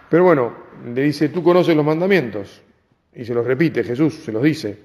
Pero 0.09 0.23
bueno, 0.23 0.53
le 0.93 1.01
dice, 1.03 1.29
tú 1.29 1.43
conoces 1.43 1.75
los 1.75 1.85
mandamientos. 1.85 2.61
Y 3.13 3.25
se 3.25 3.33
los 3.33 3.45
repite, 3.45 3.83
Jesús 3.83 4.15
se 4.23 4.31
los 4.31 4.43
dice. 4.43 4.77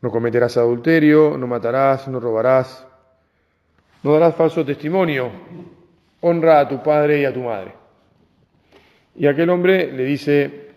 No 0.00 0.10
cometerás 0.10 0.56
adulterio, 0.56 1.36
no 1.38 1.46
matarás, 1.46 2.08
no 2.08 2.20
robarás, 2.20 2.86
no 4.02 4.12
darás 4.12 4.34
falso 4.34 4.64
testimonio, 4.64 5.30
honra 6.20 6.60
a 6.60 6.68
tu 6.68 6.82
padre 6.82 7.20
y 7.20 7.24
a 7.24 7.32
tu 7.32 7.40
madre. 7.40 7.74
Y 9.16 9.26
aquel 9.26 9.48
hombre 9.50 9.90
le 9.92 10.04
dice, 10.04 10.74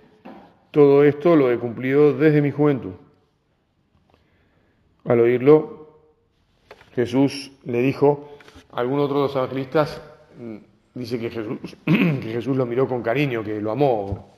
todo 0.71 1.03
esto 1.03 1.35
lo 1.35 1.51
he 1.51 1.57
cumplido 1.57 2.13
desde 2.13 2.41
mi 2.41 2.51
juventud. 2.51 2.93
Al 5.07 5.19
oírlo, 5.19 5.99
Jesús 6.93 7.51
le 7.63 7.81
dijo, 7.81 8.37
algún 8.71 8.99
otro 8.99 9.17
de 9.17 9.23
los 9.23 9.35
evangelistas 9.35 10.01
mm, 10.37 10.57
dice 10.93 11.19
que 11.19 11.29
Jesús, 11.29 11.77
que 11.85 12.31
Jesús 12.31 12.55
lo 12.55 12.65
miró 12.65 12.87
con 12.87 13.01
cariño, 13.01 13.43
que 13.43 13.59
lo 13.61 13.71
amó. 13.71 14.37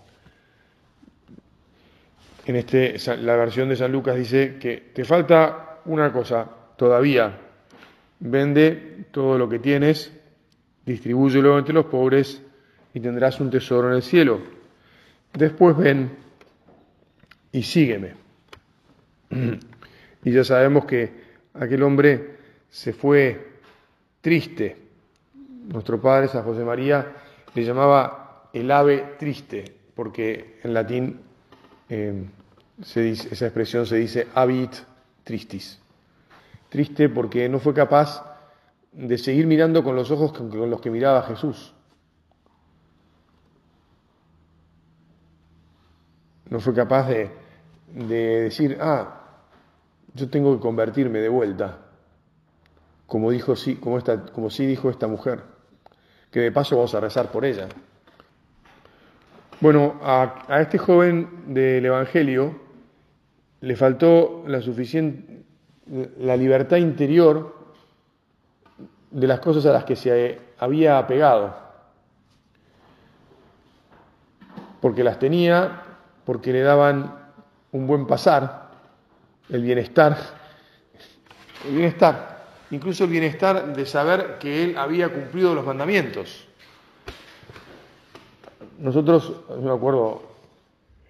En 2.46 2.56
este, 2.56 2.96
la 3.18 3.36
versión 3.36 3.70
de 3.70 3.76
San 3.76 3.92
Lucas 3.92 4.16
dice 4.16 4.58
que 4.60 4.92
te 4.94 5.04
falta 5.06 5.82
una 5.86 6.12
cosa 6.12 6.48
todavía, 6.78 7.50
Vende 8.20 9.06
todo 9.12 9.38
lo 9.38 9.48
que 9.48 9.60
tienes, 9.60 10.12
distribúyelo 10.86 11.58
entre 11.58 11.74
los 11.74 11.86
pobres 11.86 12.42
y 12.94 13.00
tendrás 13.00 13.40
un 13.40 13.50
tesoro 13.50 13.90
en 13.90 13.96
el 13.96 14.04
cielo. 14.04 14.42
Después 15.34 15.78
ven 15.78 16.12
y 17.54 17.64
sígueme. 17.64 18.14
Y 20.24 20.32
ya 20.32 20.44
sabemos 20.44 20.86
que 20.86 21.12
aquel 21.54 21.84
hombre 21.84 22.38
se 22.70 22.94
fue 22.94 23.60
triste, 24.22 24.78
nuestro 25.68 26.02
padre, 26.02 26.28
San 26.28 26.44
José 26.44 26.64
María, 26.64 27.14
le 27.54 27.64
llamaba 27.64 28.50
el 28.54 28.70
ave 28.72 29.16
triste, 29.18 29.66
porque 29.96 30.60
en 30.64 30.74
latín 30.74 31.20
eh, 31.90 32.26
esa 32.80 33.46
expresión 33.46 33.86
se 33.86 33.98
dice 33.98 34.28
avit 34.34 34.72
tristis. 35.24 35.80
Triste 36.70 37.10
porque 37.10 37.50
no 37.50 37.60
fue 37.60 37.74
capaz 37.74 38.24
de 38.92 39.18
seguir 39.18 39.48
mirando 39.48 39.84
con 39.84 39.96
los 39.96 40.12
ojos 40.12 40.34
con 40.34 40.70
los 40.70 40.82
que 40.82 40.90
miraba 40.90 41.24
Jesús. 41.24 41.74
No 46.50 46.60
fue 46.60 46.74
capaz 46.74 47.08
de, 47.08 47.30
decir, 47.88 48.78
ah, 48.82 49.19
yo 50.14 50.30
tengo 50.30 50.56
que 50.56 50.62
convertirme 50.62 51.20
de 51.20 51.30
vuelta, 51.30 51.78
como 53.06 53.32
dijo 53.32 53.56
sí, 53.56 53.76
como 53.76 53.98
esta, 53.98 54.26
como 54.26 54.50
sí 54.50 54.66
dijo 54.66 54.90
esta 54.90 55.08
mujer, 55.08 55.42
que 56.32 56.40
de 56.40 56.52
paso 56.52 56.76
vamos 56.76 56.94
a 56.96 57.00
rezar 57.00 57.32
por 57.32 57.46
ella. 57.46 57.68
Bueno, 59.62 60.00
a, 60.02 60.46
a 60.48 60.62
este 60.62 60.78
joven 60.78 61.54
del 61.54 61.86
Evangelio 61.86 62.56
le 63.62 63.76
faltó 63.76 64.44
la 64.48 64.62
suficiente, 64.62 65.44
la 66.20 66.38
libertad 66.38 66.78
interior 66.78 67.58
de 69.12 69.28
las 69.28 69.40
cosas 69.40 69.66
a 69.66 69.74
las 69.74 69.84
que 69.86 69.96
se 69.96 70.40
había 70.60 70.98
apegado, 70.98 71.58
porque 74.82 75.04
las 75.04 75.20
tenía, 75.20 75.82
porque 76.26 76.54
le 76.54 76.62
daban 76.62 77.16
un 77.72 77.88
buen 77.88 78.08
pasar, 78.08 78.69
el 79.50 79.64
bienestar, 79.64 80.18
el 81.68 81.76
bienestar, 81.76 82.46
incluso 82.72 83.06
el 83.06 83.10
bienestar 83.10 83.76
de 83.76 83.86
saber 83.86 84.38
que 84.40 84.64
él 84.64 84.78
había 84.78 85.10
cumplido 85.10 85.56
los 85.56 85.66
mandamientos. 85.66 86.48
Nosotros, 88.78 89.34
yo 89.50 89.62
me 89.62 89.72
acuerdo, 89.72 90.22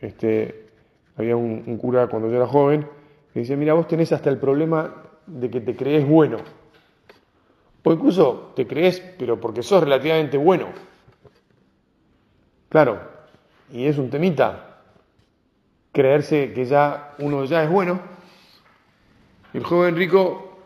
este, 0.01 0.69
había 1.17 1.35
un, 1.35 1.77
cura 1.77 2.07
cuando 2.07 2.29
yo 2.29 2.37
era 2.37 2.47
joven 2.47 2.87
que 3.33 3.41
dice, 3.41 3.55
mira, 3.55 3.73
vos 3.73 3.87
tenés 3.87 4.11
hasta 4.11 4.29
el 4.29 4.37
problema 4.37 4.93
de 5.27 5.49
que 5.49 5.61
te 5.61 5.75
crees 5.75 6.07
bueno. 6.07 6.37
O 7.83 7.93
incluso 7.93 8.53
te 8.55 8.65
crees, 8.67 8.99
pero 9.17 9.39
porque 9.39 9.63
sos 9.63 9.83
relativamente 9.83 10.37
bueno. 10.37 10.67
Claro, 12.69 12.99
y 13.71 13.85
es 13.85 13.97
un 13.97 14.09
temita 14.09 14.81
creerse 15.91 16.53
que 16.53 16.65
ya 16.65 17.15
uno 17.19 17.45
ya 17.45 17.63
es 17.63 17.69
bueno. 17.69 18.18
El 19.53 19.63
joven 19.63 19.95
rico, 19.95 20.57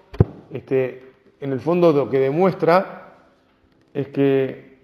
este, 0.52 1.14
en 1.40 1.52
el 1.52 1.60
fondo 1.60 1.92
lo 1.92 2.10
que 2.10 2.20
demuestra 2.20 3.16
es 3.94 4.08
que 4.08 4.78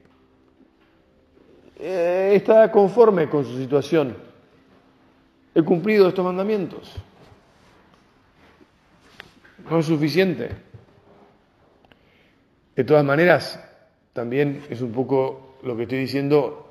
eh, 1.79 2.31
está 2.35 2.71
conforme 2.71 3.29
con 3.29 3.45
su 3.45 3.57
situación 3.57 4.29
he 5.59 5.63
cumplido 5.63 6.07
estos 6.07 6.25
mandamientos. 6.25 6.95
No 9.69 9.79
es 9.79 9.85
suficiente. 9.85 10.49
De 12.75 12.83
todas 12.83 13.03
maneras, 13.03 13.63
también 14.13 14.63
es 14.69 14.81
un 14.81 14.91
poco 14.91 15.57
lo 15.63 15.75
que 15.75 15.83
estoy 15.83 15.99
diciendo 15.99 16.65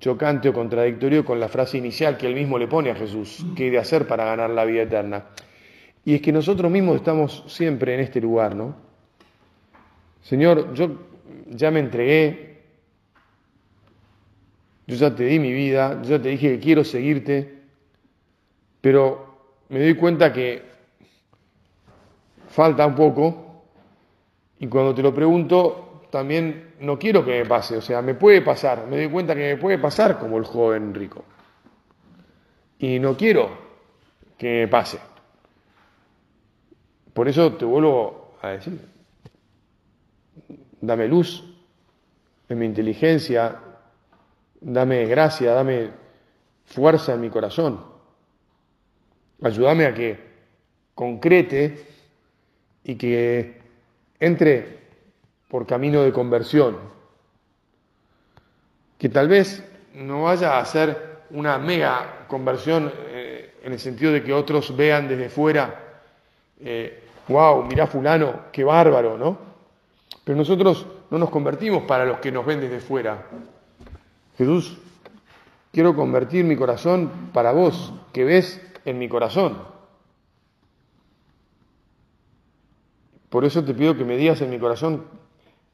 chocante 0.00 0.48
o 0.48 0.54
contradictorio 0.54 1.24
con 1.24 1.38
la 1.38 1.48
frase 1.48 1.76
inicial 1.76 2.16
que 2.16 2.26
él 2.26 2.34
mismo 2.34 2.58
le 2.58 2.66
pone 2.66 2.90
a 2.90 2.94
Jesús, 2.94 3.44
¿qué 3.54 3.68
he 3.68 3.70
de 3.70 3.78
hacer 3.78 4.06
para 4.06 4.24
ganar 4.24 4.48
la 4.48 4.64
vida 4.64 4.82
eterna? 4.82 5.26
Y 6.04 6.14
es 6.14 6.22
que 6.22 6.32
nosotros 6.32 6.70
mismos 6.70 6.96
estamos 6.96 7.44
siempre 7.46 7.94
en 7.94 8.00
este 8.00 8.20
lugar, 8.20 8.54
¿no? 8.56 8.74
Señor, 10.22 10.72
yo 10.74 10.90
ya 11.48 11.70
me 11.70 11.80
entregué, 11.80 12.62
yo 14.86 14.96
ya 14.96 15.14
te 15.14 15.24
di 15.24 15.38
mi 15.38 15.52
vida, 15.52 16.00
yo 16.02 16.16
ya 16.16 16.22
te 16.22 16.30
dije 16.30 16.52
que 16.52 16.60
quiero 16.60 16.84
seguirte, 16.84 17.62
pero 18.80 19.64
me 19.68 19.80
doy 19.80 19.94
cuenta 19.94 20.32
que 20.32 20.62
falta 22.48 22.86
un 22.86 22.94
poco. 22.94 23.64
Y 24.58 24.66
cuando 24.66 24.94
te 24.94 25.02
lo 25.02 25.14
pregunto 25.14 25.86
también 26.10 26.74
no 26.80 26.98
quiero 26.98 27.24
que 27.24 27.42
me 27.42 27.46
pase, 27.46 27.76
o 27.76 27.80
sea, 27.80 28.02
me 28.02 28.14
puede 28.14 28.42
pasar, 28.42 28.86
me 28.86 28.96
doy 28.96 29.08
cuenta 29.08 29.34
que 29.34 29.54
me 29.54 29.56
puede 29.56 29.78
pasar 29.78 30.18
como 30.18 30.38
el 30.38 30.44
joven 30.44 30.92
rico. 30.92 31.24
Y 32.78 32.98
no 32.98 33.16
quiero 33.16 33.50
que 34.36 34.62
me 34.62 34.68
pase. 34.68 34.98
Por 37.12 37.28
eso 37.28 37.52
te 37.54 37.64
vuelvo 37.64 38.34
a 38.42 38.50
decir, 38.50 38.80
dame 40.80 41.08
luz 41.08 41.44
en 42.48 42.58
mi 42.58 42.66
inteligencia, 42.66 43.56
dame 44.60 45.06
gracia, 45.06 45.52
dame 45.52 45.90
fuerza 46.64 47.14
en 47.14 47.20
mi 47.20 47.30
corazón. 47.30 47.84
Ayúdame 49.42 49.86
a 49.86 49.94
que 49.94 50.18
concrete 50.94 51.86
y 52.84 52.96
que 52.96 53.60
entre 54.18 54.80
por 55.48 55.66
camino 55.66 56.02
de 56.02 56.12
conversión. 56.12 56.78
Que 58.98 59.08
tal 59.08 59.28
vez 59.28 59.64
no 59.94 60.24
vaya 60.24 60.58
a 60.58 60.64
ser 60.64 61.24
una 61.30 61.58
mega 61.58 62.26
conversión 62.28 62.92
eh, 63.08 63.54
en 63.62 63.72
el 63.72 63.78
sentido 63.78 64.12
de 64.12 64.22
que 64.22 64.32
otros 64.32 64.76
vean 64.76 65.08
desde 65.08 65.28
fuera, 65.28 65.89
wow, 67.28 67.62
eh, 67.62 67.66
mirá 67.68 67.86
fulano, 67.86 68.40
qué 68.52 68.64
bárbaro, 68.64 69.16
¿no? 69.16 69.38
Pero 70.24 70.36
nosotros 70.36 70.86
no 71.10 71.18
nos 71.18 71.30
convertimos 71.30 71.84
para 71.84 72.04
los 72.04 72.18
que 72.18 72.30
nos 72.30 72.44
ven 72.46 72.60
desde 72.60 72.80
fuera. 72.80 73.26
Jesús, 74.36 74.78
quiero 75.72 75.94
convertir 75.94 76.44
mi 76.44 76.56
corazón 76.56 77.10
para 77.32 77.52
vos, 77.52 77.92
que 78.12 78.24
ves 78.24 78.60
en 78.84 78.98
mi 78.98 79.08
corazón. 79.08 79.58
Por 83.28 83.44
eso 83.44 83.64
te 83.64 83.74
pido 83.74 83.96
que 83.96 84.04
me 84.04 84.16
digas 84.16 84.40
en 84.40 84.50
mi 84.50 84.58
corazón 84.58 85.04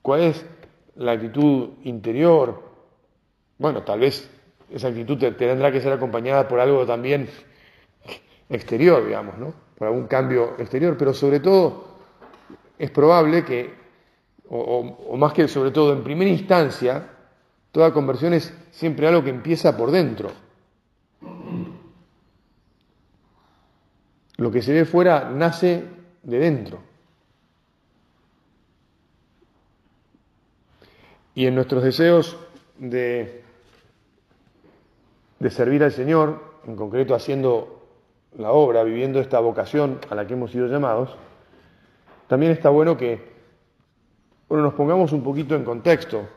cuál 0.03 0.21
es 0.21 0.47
la 0.95 1.13
actitud 1.13 1.71
interior. 1.85 2.63
Bueno, 3.59 3.83
tal 3.83 4.01
vez 4.01 4.31
esa 4.71 4.89
actitud 4.89 5.19
tendrá 5.19 5.73
que 5.73 5.81
ser 5.81 5.93
acompañada 5.93 6.49
por 6.49 6.61
algo 6.61 6.85
también 6.85 7.29
exterior, 8.49 9.05
digamos, 9.05 9.39
¿no? 9.39 9.66
Por 9.79 9.89
algún 9.89 10.07
cambio 10.07 10.55
exterior, 10.59 10.97
pero 10.99 11.13
sobre 11.13 11.41
todo 11.41 11.85
es 12.79 12.91
probable 12.91 13.45
que, 13.45 13.75
o, 14.49 15.17
más 15.17 15.33
que 15.33 15.49
sobre 15.49 15.71
todo 15.71 15.93
en 15.93 16.03
primera 16.03 16.31
instancia, 16.31 17.09
toda 17.73 17.93
conversión 17.93 18.35
es 18.35 18.53
siempre 18.71 19.07
algo 19.07 19.23
que 19.23 19.31
empieza 19.31 19.77
por 19.77 19.91
dentro. 19.91 20.31
Lo 24.37 24.51
que 24.51 24.63
se 24.63 24.73
ve 24.73 24.85
fuera 24.85 25.31
nace 25.31 25.85
de 26.23 26.39
dentro. 26.39 26.79
Y 31.35 31.47
en 31.47 31.55
nuestros 31.55 31.83
deseos 31.83 32.37
de, 32.79 33.45
de 35.39 35.51
servir 35.51 35.85
al 35.85 35.93
Señor, 35.93 36.43
en 36.67 36.77
concreto 36.77 37.15
haciendo 37.15 37.76
la 38.39 38.53
obra, 38.53 38.83
viviendo 38.85 39.21
esta 39.21 39.41
vocación 39.41 39.99
a 40.11 40.15
la 40.15 40.27
que 40.27 40.35
hemos 40.35 40.51
sido 40.51 40.67
llamados, 40.67 41.17
también 42.29 42.53
está 42.53 42.71
bueno 42.71 42.97
que 42.97 43.37
bueno, 44.49 44.63
nos 44.63 44.75
pongamos 44.75 45.13
un 45.13 45.25
poquito 45.25 45.57
en 45.57 45.65
contexto, 45.65 46.29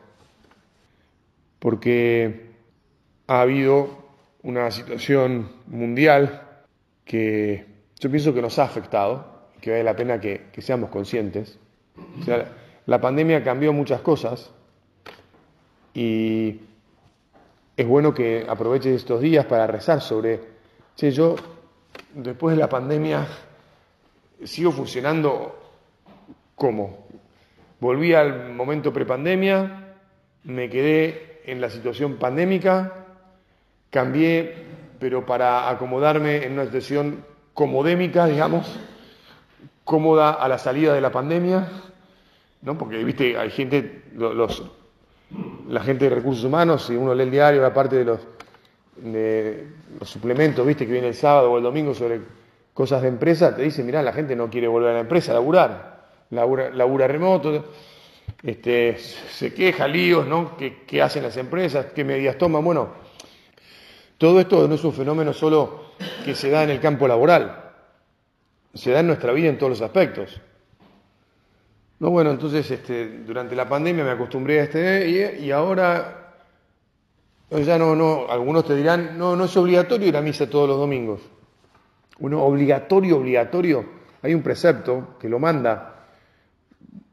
porque 1.60 2.50
ha 3.28 3.42
habido 3.42 3.88
una 4.42 4.70
situación 4.72 5.52
mundial 5.68 6.42
que 7.04 7.66
yo 8.00 8.10
pienso 8.10 8.34
que 8.34 8.42
nos 8.42 8.58
ha 8.58 8.64
afectado, 8.64 9.48
que 9.60 9.70
vale 9.70 9.84
la 9.84 9.94
pena 9.94 10.20
que, 10.20 10.50
seamos 10.58 10.90
conscientes. 10.90 11.58
La 12.86 13.00
pandemia 13.00 13.44
cambió 13.44 13.72
muchas 13.72 14.00
cosas 14.00 14.50
y 15.94 16.60
es 17.76 17.86
bueno 17.86 18.12
que 18.12 18.44
aproveches 18.48 18.96
estos 18.96 19.20
días 19.20 19.46
para 19.46 19.68
rezar 19.68 20.00
sobre, 20.00 20.40
che, 20.96 21.12
yo 21.12 21.36
después 22.14 22.56
de 22.56 22.60
la 22.60 22.68
pandemia 22.68 23.26
sigo 24.44 24.72
funcionando 24.72 25.58
como. 26.54 27.06
Volví 27.80 28.12
al 28.12 28.52
momento 28.52 28.92
prepandemia, 28.92 29.94
me 30.44 30.68
quedé 30.68 31.40
en 31.46 31.60
la 31.60 31.70
situación 31.70 32.16
pandémica, 32.16 33.06
cambié, 33.88 34.54
pero 34.98 35.24
para 35.24 35.70
acomodarme 35.70 36.44
en 36.44 36.52
una 36.52 36.66
situación 36.66 37.24
comodémica, 37.54 38.26
digamos, 38.26 38.78
cómoda 39.84 40.32
a 40.32 40.46
la 40.48 40.58
salida 40.58 40.92
de 40.92 41.00
la 41.00 41.10
pandemia, 41.10 41.68
¿no? 42.62 42.76
Porque, 42.76 43.02
viste, 43.02 43.38
hay 43.38 43.50
gente, 43.50 44.04
los, 44.14 44.62
la 45.68 45.80
gente 45.80 46.08
de 46.08 46.14
recursos 46.14 46.44
humanos, 46.44 46.84
si 46.84 46.96
uno 46.96 47.14
lee 47.14 47.24
el 47.24 47.30
diario, 47.30 47.62
la 47.62 47.72
parte 47.72 47.96
de 47.96 48.04
los, 48.04 48.20
de 49.02 49.66
los 49.98 50.08
suplementos, 50.08 50.66
viste, 50.66 50.86
que 50.86 50.92
viene 50.92 51.08
el 51.08 51.14
sábado 51.14 51.52
o 51.52 51.56
el 51.58 51.62
domingo 51.62 51.94
sobre 51.94 52.20
cosas 52.74 53.02
de 53.02 53.08
empresa, 53.08 53.54
te 53.54 53.62
dice, 53.62 53.82
mirá, 53.82 54.02
la 54.02 54.12
gente 54.12 54.36
no 54.36 54.48
quiere 54.48 54.68
volver 54.68 54.90
a 54.90 54.94
la 54.94 55.00
empresa 55.00 55.32
a 55.32 55.34
laburar, 55.34 56.10
labura, 56.30 57.06
remoto. 57.06 57.64
este, 58.42 58.96
se 58.96 59.52
queja, 59.52 59.88
líos, 59.88 60.26
¿no? 60.26 60.56
¿Qué, 60.56 60.82
¿Qué 60.86 61.02
hacen 61.02 61.22
las 61.22 61.36
empresas? 61.36 61.86
¿Qué 61.94 62.04
medidas 62.04 62.38
toman? 62.38 62.64
Bueno, 62.64 62.88
todo 64.18 64.40
esto 64.40 64.68
no 64.68 64.74
es 64.74 64.84
un 64.84 64.92
fenómeno 64.92 65.32
solo 65.32 65.92
que 66.24 66.34
se 66.34 66.50
da 66.50 66.62
en 66.62 66.70
el 66.70 66.80
campo 66.80 67.08
laboral, 67.08 67.72
se 68.74 68.92
da 68.92 69.00
en 69.00 69.06
nuestra 69.06 69.32
vida 69.32 69.48
en 69.48 69.58
todos 69.58 69.70
los 69.70 69.82
aspectos. 69.82 70.40
No, 71.98 72.10
bueno, 72.10 72.30
entonces 72.30 72.70
este, 72.70 73.18
durante 73.26 73.54
la 73.54 73.68
pandemia 73.68 74.04
me 74.04 74.10
acostumbré 74.10 74.60
a 74.60 74.62
este 74.64 75.38
y 75.38 75.50
ahora 75.50 76.19
ya 77.50 77.78
no, 77.78 77.96
no, 77.96 78.26
algunos 78.28 78.64
te 78.64 78.76
dirán, 78.76 79.18
no, 79.18 79.34
no 79.34 79.44
es 79.44 79.56
obligatorio 79.56 80.08
ir 80.08 80.16
a 80.16 80.22
misa 80.22 80.48
todos 80.48 80.68
los 80.68 80.78
domingos. 80.78 81.20
Uno 82.20 82.42
obligatorio, 82.44 83.16
obligatorio, 83.16 83.84
hay 84.22 84.34
un 84.34 84.42
precepto 84.42 85.16
que 85.18 85.28
lo 85.28 85.38
manda, 85.38 86.06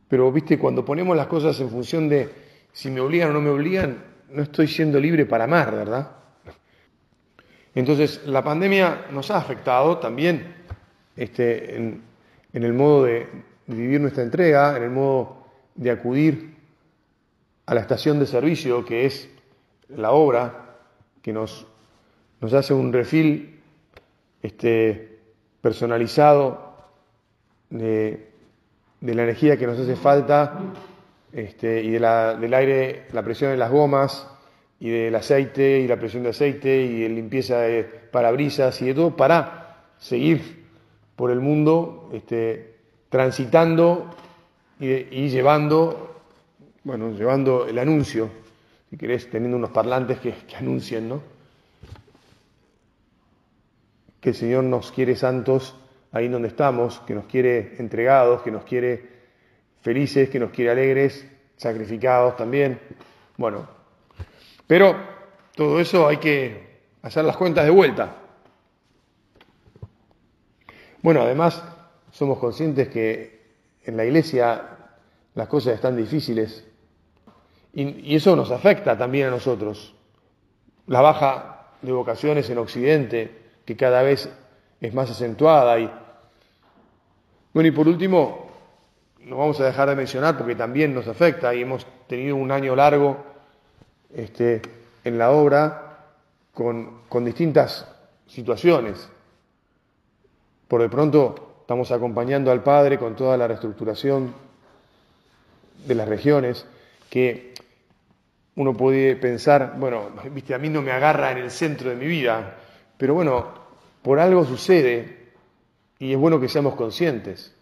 pero 0.07 0.31
viste, 0.31 0.59
cuando 0.59 0.85
ponemos 0.85 1.15
las 1.15 1.27
cosas 1.27 1.59
en 1.59 1.69
función 1.69 2.07
de 2.07 2.29
si 2.71 2.89
me 2.89 3.01
obligan 3.01 3.29
o 3.31 3.33
no 3.33 3.41
me 3.41 3.49
obligan, 3.49 4.03
no 4.29 4.43
estoy 4.43 4.67
siendo 4.67 4.99
libre 4.99 5.25
para 5.25 5.45
amar, 5.45 5.73
¿verdad? 5.73 6.11
Entonces, 7.73 8.21
la 8.25 8.43
pandemia 8.43 9.07
nos 9.11 9.31
ha 9.31 9.37
afectado 9.37 9.97
también 9.97 10.55
este, 11.15 11.75
en, 11.75 12.01
en 12.53 12.63
el 12.63 12.73
modo 12.73 13.03
de, 13.05 13.27
vivir 13.67 13.99
nuestra 13.99 14.23
entrega, 14.23 14.77
en 14.77 14.83
el 14.83 14.89
modo 14.89 15.45
de 15.75 15.91
acudir 15.91 16.55
a 17.65 17.73
la 17.73 17.81
estación 17.81 18.17
de 18.19 18.25
servicio 18.25 18.85
que 18.85 19.05
es 19.05 19.29
la 19.89 20.11
obra, 20.11 20.75
que 21.21 21.33
nos, 21.33 21.67
nos 22.41 22.53
hace 22.53 22.73
un 22.73 22.93
refil 22.93 23.59
este, 24.41 25.19
personalizado 25.61 26.75
de, 27.69 28.29
de, 29.01 29.15
la 29.15 29.23
energía 29.23 29.57
que 29.57 29.67
nos 29.67 29.79
hace 29.79 29.95
falta 29.95 30.59
este, 31.33 31.83
y 31.83 31.91
de 31.91 31.99
la, 31.99 32.35
del 32.35 32.53
aire, 32.53 33.07
la 33.11 33.23
presión 33.23 33.51
de 33.51 33.57
las 33.57 33.71
gomas 33.71 34.27
y 34.79 34.89
del 34.89 35.15
aceite 35.15 35.79
y 35.79 35.87
la 35.87 35.97
presión 35.97 36.23
de 36.23 36.29
aceite 36.29 36.83
y 36.83 37.01
de 37.01 37.09
limpieza 37.09 37.59
de 37.59 37.83
parabrisas 37.83 38.81
y 38.81 38.85
de 38.85 38.93
todo 38.93 39.15
para 39.15 39.85
seguir 39.97 40.65
por 41.15 41.31
el 41.31 41.39
mundo 41.39 42.09
este, 42.13 42.75
transitando 43.09 44.09
y, 44.79 45.29
llevando, 45.29 46.21
bueno, 46.83 47.11
llevando 47.11 47.67
el 47.67 47.79
anuncio, 47.79 48.29
si 48.89 48.97
querés, 48.97 49.29
teniendo 49.29 49.57
unos 49.57 49.71
parlantes 49.71 50.19
que, 50.19 50.33
que 50.33 50.55
anuncien, 50.55 51.09
¿no? 51.09 51.21
Que 54.21 54.29
el 54.29 54.35
Señor 54.35 54.63
nos 54.63 54.91
quiere 54.91 55.15
santos 55.15 55.75
ahí 56.11 56.27
donde 56.27 56.47
estamos, 56.47 56.99
que 56.99 57.13
nos 57.13 57.25
quiere 57.25 57.75
entregados, 57.79 58.41
que 58.41 58.51
nos 58.51 58.63
quiere 58.63 59.17
felices, 59.81 60.29
que 60.29 60.39
nos 60.39 60.51
quiere 60.51 60.71
alegres, 60.71 61.27
sacrificados 61.55 62.35
también. 62.35 62.79
Bueno, 63.37 63.67
pero 64.65 64.95
todo 65.55 65.79
eso 65.79 66.07
hay 66.07 66.17
que 66.17 66.81
hacer 67.01 67.25
las 67.25 67.37
cuentas 67.37 67.65
de 67.65 67.71
vuelta. 67.71 68.15
Bueno, 71.01 71.21
además, 71.21 71.63
somos 72.11 72.39
conscientes 72.39 72.89
que 72.89 73.37
en 73.85 73.95
la 73.95 74.05
iglesia 74.05 74.77
las 75.35 75.47
cosas 75.47 75.75
están 75.75 75.95
difíciles 75.95 76.66
y, 77.83 78.15
eso 78.15 78.35
nos 78.35 78.51
afecta 78.51 78.97
también 78.97 79.27
a 79.27 79.31
nosotros. 79.31 79.93
La 80.87 81.01
baja 81.01 81.67
de 81.81 81.91
vocaciones 81.91 82.49
en 82.49 82.57
Occidente, 82.57 83.31
que 83.65 83.75
cada 83.75 84.01
vez 84.01 84.29
es 84.81 84.93
más 84.93 85.09
acentuada. 85.09 85.79
Y... 85.79 85.91
Bueno, 87.53 87.69
y 87.69 87.71
por 87.71 87.87
último, 87.87 88.47
no 89.19 89.37
vamos 89.37 89.59
a 89.59 89.65
dejar 89.65 89.89
de 89.89 89.95
mencionar 89.95 90.37
porque 90.37 90.55
también 90.55 90.93
nos 90.93 91.07
afecta 91.07 91.53
y 91.53 91.61
hemos 91.61 91.85
tenido 92.07 92.35
un 92.35 92.51
año 92.51 92.75
largo 92.75 93.17
este, 94.13 94.61
en 95.03 95.17
la 95.17 95.31
obra 95.31 95.97
con, 96.53 97.01
con 97.09 97.25
distintas 97.25 97.87
situaciones. 98.27 99.09
Por 100.67 100.81
de 100.81 100.89
pronto 100.89 101.47
Estamos 101.67 101.91
acompañando 101.91 102.49
al 102.49 102.63
Padre 102.63 102.97
con 102.97 103.17
toda 103.17 103.35
la 103.35 103.45
reestructuración 103.45 104.33
de 105.85 105.95
las 105.95 106.07
regiones, 106.07 106.65
que 107.09 107.53
uno 108.57 108.73
puede 108.73 109.15
pensar, 109.15 109.75
bueno, 109.77 110.09
viste, 110.31 110.55
a 110.55 110.57
mí 110.57 110.67
no 110.67 110.81
me 110.81 110.91
agarra 110.91 111.31
en 111.31 111.37
el 111.37 111.51
centro 111.51 111.91
de 111.91 111.95
mi 111.95 112.07
vida, 112.07 112.57
pero 112.97 113.13
bueno, 113.13 113.53
por 114.01 114.19
algo 114.19 114.45
sucede 114.45 115.31
y 115.99 116.11
es 116.13 116.17
bueno 116.17 116.39
que 116.39 116.49
seamos 116.49 116.73
conscientes. 116.73 117.55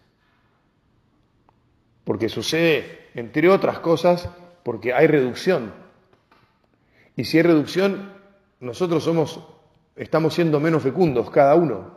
Porque 2.02 2.30
sucede, 2.30 3.08
entre 3.14 3.50
otras 3.50 3.78
cosas, 3.80 4.30
porque 4.62 4.94
hay 4.94 5.06
reducción. 5.06 5.74
Y 7.14 7.24
si 7.24 7.36
hay 7.36 7.42
reducción, 7.42 8.14
nosotros 8.60 9.04
somos, 9.04 9.40
estamos 9.96 10.32
siendo 10.32 10.60
menos 10.60 10.82
fecundos 10.82 11.30
cada 11.30 11.56
uno. 11.56 11.90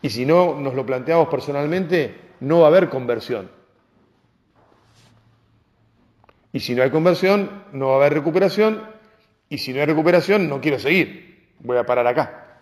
Y 0.00 0.08
si 0.08 0.24
no 0.24 0.58
nos 0.58 0.72
lo 0.74 0.86
planteamos 0.86 1.28
personalmente, 1.28 2.14
no 2.40 2.60
va 2.60 2.68
a 2.68 2.68
haber 2.68 2.88
conversión. 2.88 3.59
Y 6.52 6.60
si 6.60 6.74
no 6.74 6.82
hay 6.82 6.90
conversión, 6.90 7.64
no 7.72 7.88
va 7.88 7.94
a 7.94 7.96
haber 7.98 8.14
recuperación. 8.14 8.82
Y 9.48 9.58
si 9.58 9.72
no 9.72 9.80
hay 9.80 9.86
recuperación, 9.86 10.48
no 10.48 10.60
quiero 10.60 10.78
seguir. 10.78 11.48
Voy 11.60 11.76
a 11.76 11.84
parar 11.84 12.06
acá. 12.06 12.58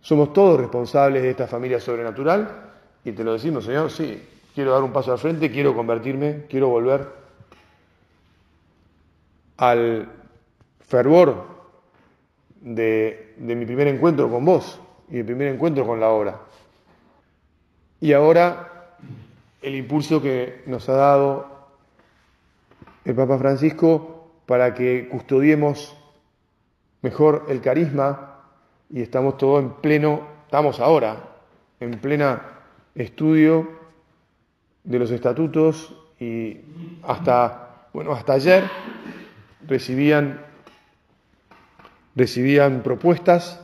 Somos 0.00 0.32
todos 0.34 0.60
responsables 0.60 1.22
de 1.22 1.30
esta 1.30 1.46
familia 1.46 1.80
sobrenatural 1.80 2.72
y 3.04 3.12
te 3.12 3.24
lo 3.24 3.32
decimos, 3.32 3.64
Señor, 3.64 3.90
sí, 3.90 4.22
quiero 4.54 4.72
dar 4.72 4.82
un 4.82 4.92
paso 4.92 5.12
al 5.12 5.18
frente, 5.18 5.50
quiero 5.50 5.74
convertirme, 5.74 6.44
quiero 6.48 6.68
volver 6.68 7.08
al 9.56 10.08
fervor 10.80 11.46
de, 12.60 13.34
mi 13.38 13.64
primer 13.64 13.88
encuentro 13.88 14.30
con 14.30 14.44
vos 14.44 14.80
y 15.08 15.16
mi 15.16 15.22
primer 15.22 15.48
encuentro 15.48 15.86
con 15.86 16.00
la 16.00 16.08
obra. 16.08 16.40
Y 18.00 18.12
ahora 18.12 18.73
el 19.64 19.74
impulso 19.74 20.20
que 20.20 20.62
nos 20.66 20.88
ha 20.88 20.92
dado 20.92 21.68
el 23.04 23.14
Papa 23.14 23.38
Francisco 23.38 24.30
para 24.46 24.74
que 24.74 25.08
custodiemos 25.08 25.96
mejor 27.02 27.46
el 27.48 27.60
carisma 27.60 28.40
y 28.90 29.00
estamos 29.02 29.38
todos 29.38 29.62
en 29.62 29.70
pleno, 29.70 30.20
estamos 30.44 30.80
ahora 30.80 31.16
en 31.80 31.98
plena 31.98 32.42
estudio 32.94 33.68
de 34.84 34.98
los 34.98 35.10
estatutos 35.10 35.96
y 36.20 36.60
hasta, 37.02 37.88
bueno, 37.92 38.12
hasta 38.12 38.34
ayer 38.34 38.64
recibían 39.66 40.40
recibían 42.14 42.82
propuestas. 42.82 43.60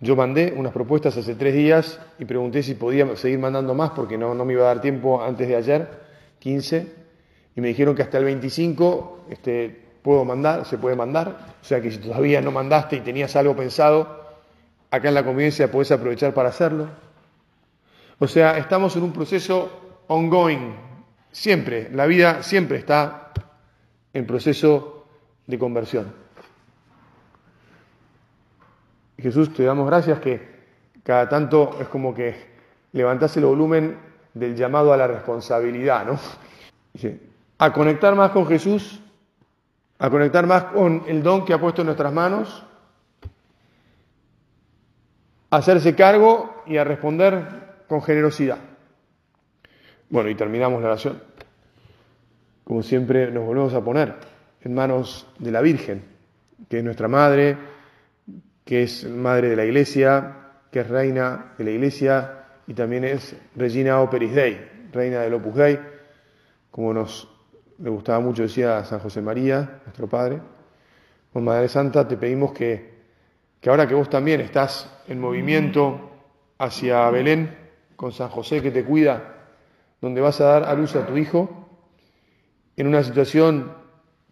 Yo 0.00 0.14
mandé 0.14 0.54
unas 0.56 0.72
propuestas 0.72 1.16
hace 1.16 1.34
tres 1.34 1.54
días 1.54 1.98
y 2.18 2.24
pregunté 2.24 2.62
si 2.62 2.74
podía 2.74 3.16
seguir 3.16 3.38
mandando 3.38 3.74
más 3.74 3.90
porque 3.90 4.16
no, 4.16 4.34
no 4.34 4.44
me 4.44 4.52
iba 4.52 4.62
a 4.62 4.74
dar 4.74 4.80
tiempo 4.80 5.22
antes 5.22 5.48
de 5.48 5.56
ayer, 5.56 5.88
15, 6.38 6.86
y 7.56 7.60
me 7.60 7.68
dijeron 7.68 7.96
que 7.96 8.02
hasta 8.02 8.18
el 8.18 8.24
25 8.24 9.26
este, 9.30 9.88
puedo 10.02 10.24
mandar, 10.24 10.64
se 10.64 10.78
puede 10.78 10.94
mandar. 10.94 11.56
O 11.60 11.64
sea 11.64 11.80
que 11.80 11.90
si 11.90 11.98
todavía 11.98 12.40
no 12.40 12.52
mandaste 12.52 12.96
y 12.96 13.00
tenías 13.00 13.34
algo 13.34 13.56
pensado, 13.56 14.24
acá 14.90 15.08
en 15.08 15.14
la 15.14 15.24
convivencia 15.24 15.70
puedes 15.70 15.90
aprovechar 15.90 16.32
para 16.32 16.50
hacerlo. 16.50 16.88
O 18.20 18.28
sea, 18.28 18.56
estamos 18.58 18.94
en 18.96 19.02
un 19.02 19.12
proceso 19.12 20.04
ongoing, 20.06 20.76
siempre, 21.32 21.90
la 21.92 22.06
vida 22.06 22.42
siempre 22.42 22.78
está 22.78 23.32
en 24.12 24.26
proceso 24.26 25.06
de 25.46 25.58
conversión. 25.58 26.12
Jesús, 29.18 29.52
te 29.52 29.64
damos 29.64 29.86
gracias 29.86 30.20
que 30.20 30.40
cada 31.02 31.28
tanto 31.28 31.76
es 31.80 31.88
como 31.88 32.14
que 32.14 32.36
levantás 32.92 33.36
el 33.36 33.44
volumen 33.44 33.98
del 34.32 34.54
llamado 34.54 34.92
a 34.92 34.96
la 34.96 35.06
responsabilidad, 35.06 36.06
¿no? 36.06 36.18
a 37.58 37.72
conectar 37.72 38.14
más 38.14 38.30
con 38.30 38.46
Jesús, 38.46 39.00
a 39.98 40.10
conectar 40.10 40.46
más 40.46 40.64
con 40.64 41.02
el 41.08 41.22
don 41.22 41.44
que 41.44 41.52
ha 41.52 41.60
puesto 41.60 41.82
en 41.82 41.86
nuestras 41.86 42.12
manos, 42.12 42.64
a 45.50 45.56
hacerse 45.56 45.94
cargo 45.96 46.62
y 46.66 46.76
a 46.76 46.84
responder 46.84 47.84
con 47.88 48.02
generosidad. 48.02 48.58
Bueno, 50.10 50.30
y 50.30 50.34
terminamos 50.34 50.80
la 50.80 50.88
oración. 50.88 51.20
Como 52.64 52.82
siempre, 52.82 53.30
nos 53.30 53.44
volvemos 53.44 53.74
a 53.74 53.82
poner 53.82 54.14
en 54.60 54.74
manos 54.74 55.26
de 55.38 55.50
la 55.50 55.60
Virgen, 55.60 56.04
que 56.68 56.78
es 56.78 56.84
nuestra 56.84 57.08
Madre, 57.08 57.56
que 58.68 58.82
es 58.82 59.08
madre 59.08 59.48
de 59.48 59.56
la 59.56 59.64
iglesia, 59.64 60.50
que 60.70 60.80
es 60.80 60.88
reina 60.88 61.54
de 61.56 61.64
la 61.64 61.70
iglesia 61.70 62.44
y 62.66 62.74
también 62.74 63.02
es 63.02 63.34
Regina 63.56 64.02
Operis 64.02 64.34
Dei, 64.34 64.60
reina 64.92 65.20
del 65.20 65.32
Opus 65.32 65.54
Dei, 65.54 65.78
como 66.70 66.92
nos 66.92 67.26
le 67.78 67.88
gustaba 67.88 68.20
mucho 68.20 68.42
decía 68.42 68.84
San 68.84 68.98
José 68.98 69.22
María, 69.22 69.80
nuestro 69.86 70.06
padre. 70.06 70.42
Con 71.32 71.44
Madre 71.44 71.66
Santa 71.70 72.06
te 72.06 72.18
pedimos 72.18 72.52
que, 72.52 72.92
que 73.58 73.70
ahora 73.70 73.88
que 73.88 73.94
vos 73.94 74.10
también 74.10 74.42
estás 74.42 75.02
en 75.08 75.18
movimiento 75.18 76.10
hacia 76.58 77.08
Belén, 77.08 77.56
con 77.96 78.12
San 78.12 78.28
José 78.28 78.60
que 78.60 78.70
te 78.70 78.84
cuida, 78.84 79.34
donde 80.02 80.20
vas 80.20 80.42
a 80.42 80.44
dar 80.44 80.64
a 80.64 80.74
luz 80.74 80.94
a 80.94 81.06
tu 81.06 81.16
hijo 81.16 81.70
en 82.76 82.86
una 82.86 83.02
situación 83.02 83.72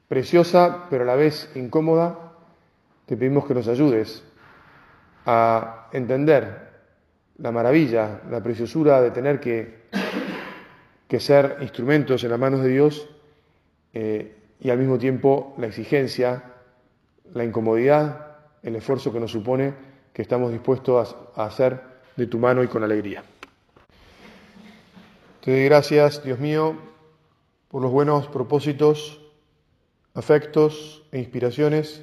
preciosa, 0.09 0.89
pero 0.91 1.05
a 1.05 1.07
la 1.07 1.17
vez 1.17 1.51
incómoda, 1.55 2.26
te 3.07 3.17
pedimos 3.17 3.47
que 3.47 3.55
nos 3.55 3.69
ayudes 3.69 4.23
a 5.25 5.89
entender 5.93 6.67
la 7.39 7.53
maravilla, 7.53 8.23
la 8.31 8.43
preciosura 8.43 9.01
de 9.01 9.13
tener 9.13 9.39
que, 9.41 9.87
que 11.09 11.21
ser 11.21 11.59
instrumentos 11.61 12.25
en 12.25 12.31
las 12.31 12.39
manos 12.39 12.63
de 12.63 12.69
Dios 12.69 13.09
eh, 13.93 14.37
y 14.61 14.71
al 14.71 14.79
mismo 14.79 14.99
tiempo 14.99 15.55
la 15.59 15.69
exigencia, 15.69 16.43
la 17.33 17.45
incomodidad, 17.45 18.39
el 18.63 18.75
esfuerzo 18.75 19.13
que 19.13 19.21
nos 19.21 19.31
supone 19.31 19.75
que 20.13 20.23
estamos 20.23 20.51
dispuestos 20.51 21.17
a, 21.37 21.43
a 21.43 21.47
hacer 21.47 21.81
de 22.17 22.27
tu 22.27 22.39
mano 22.39 22.65
y 22.65 22.69
con 22.69 22.83
alegría. 22.83 23.23
Te 25.43 25.53
doy 25.53 25.65
gracias, 25.67 26.25
Dios 26.25 26.41
mío, 26.41 26.77
por 27.69 27.83
los 27.83 27.93
buenos 27.93 28.27
propósitos, 28.27 29.21
afectos 30.15 31.07
e 31.13 31.19
inspiraciones 31.19 32.03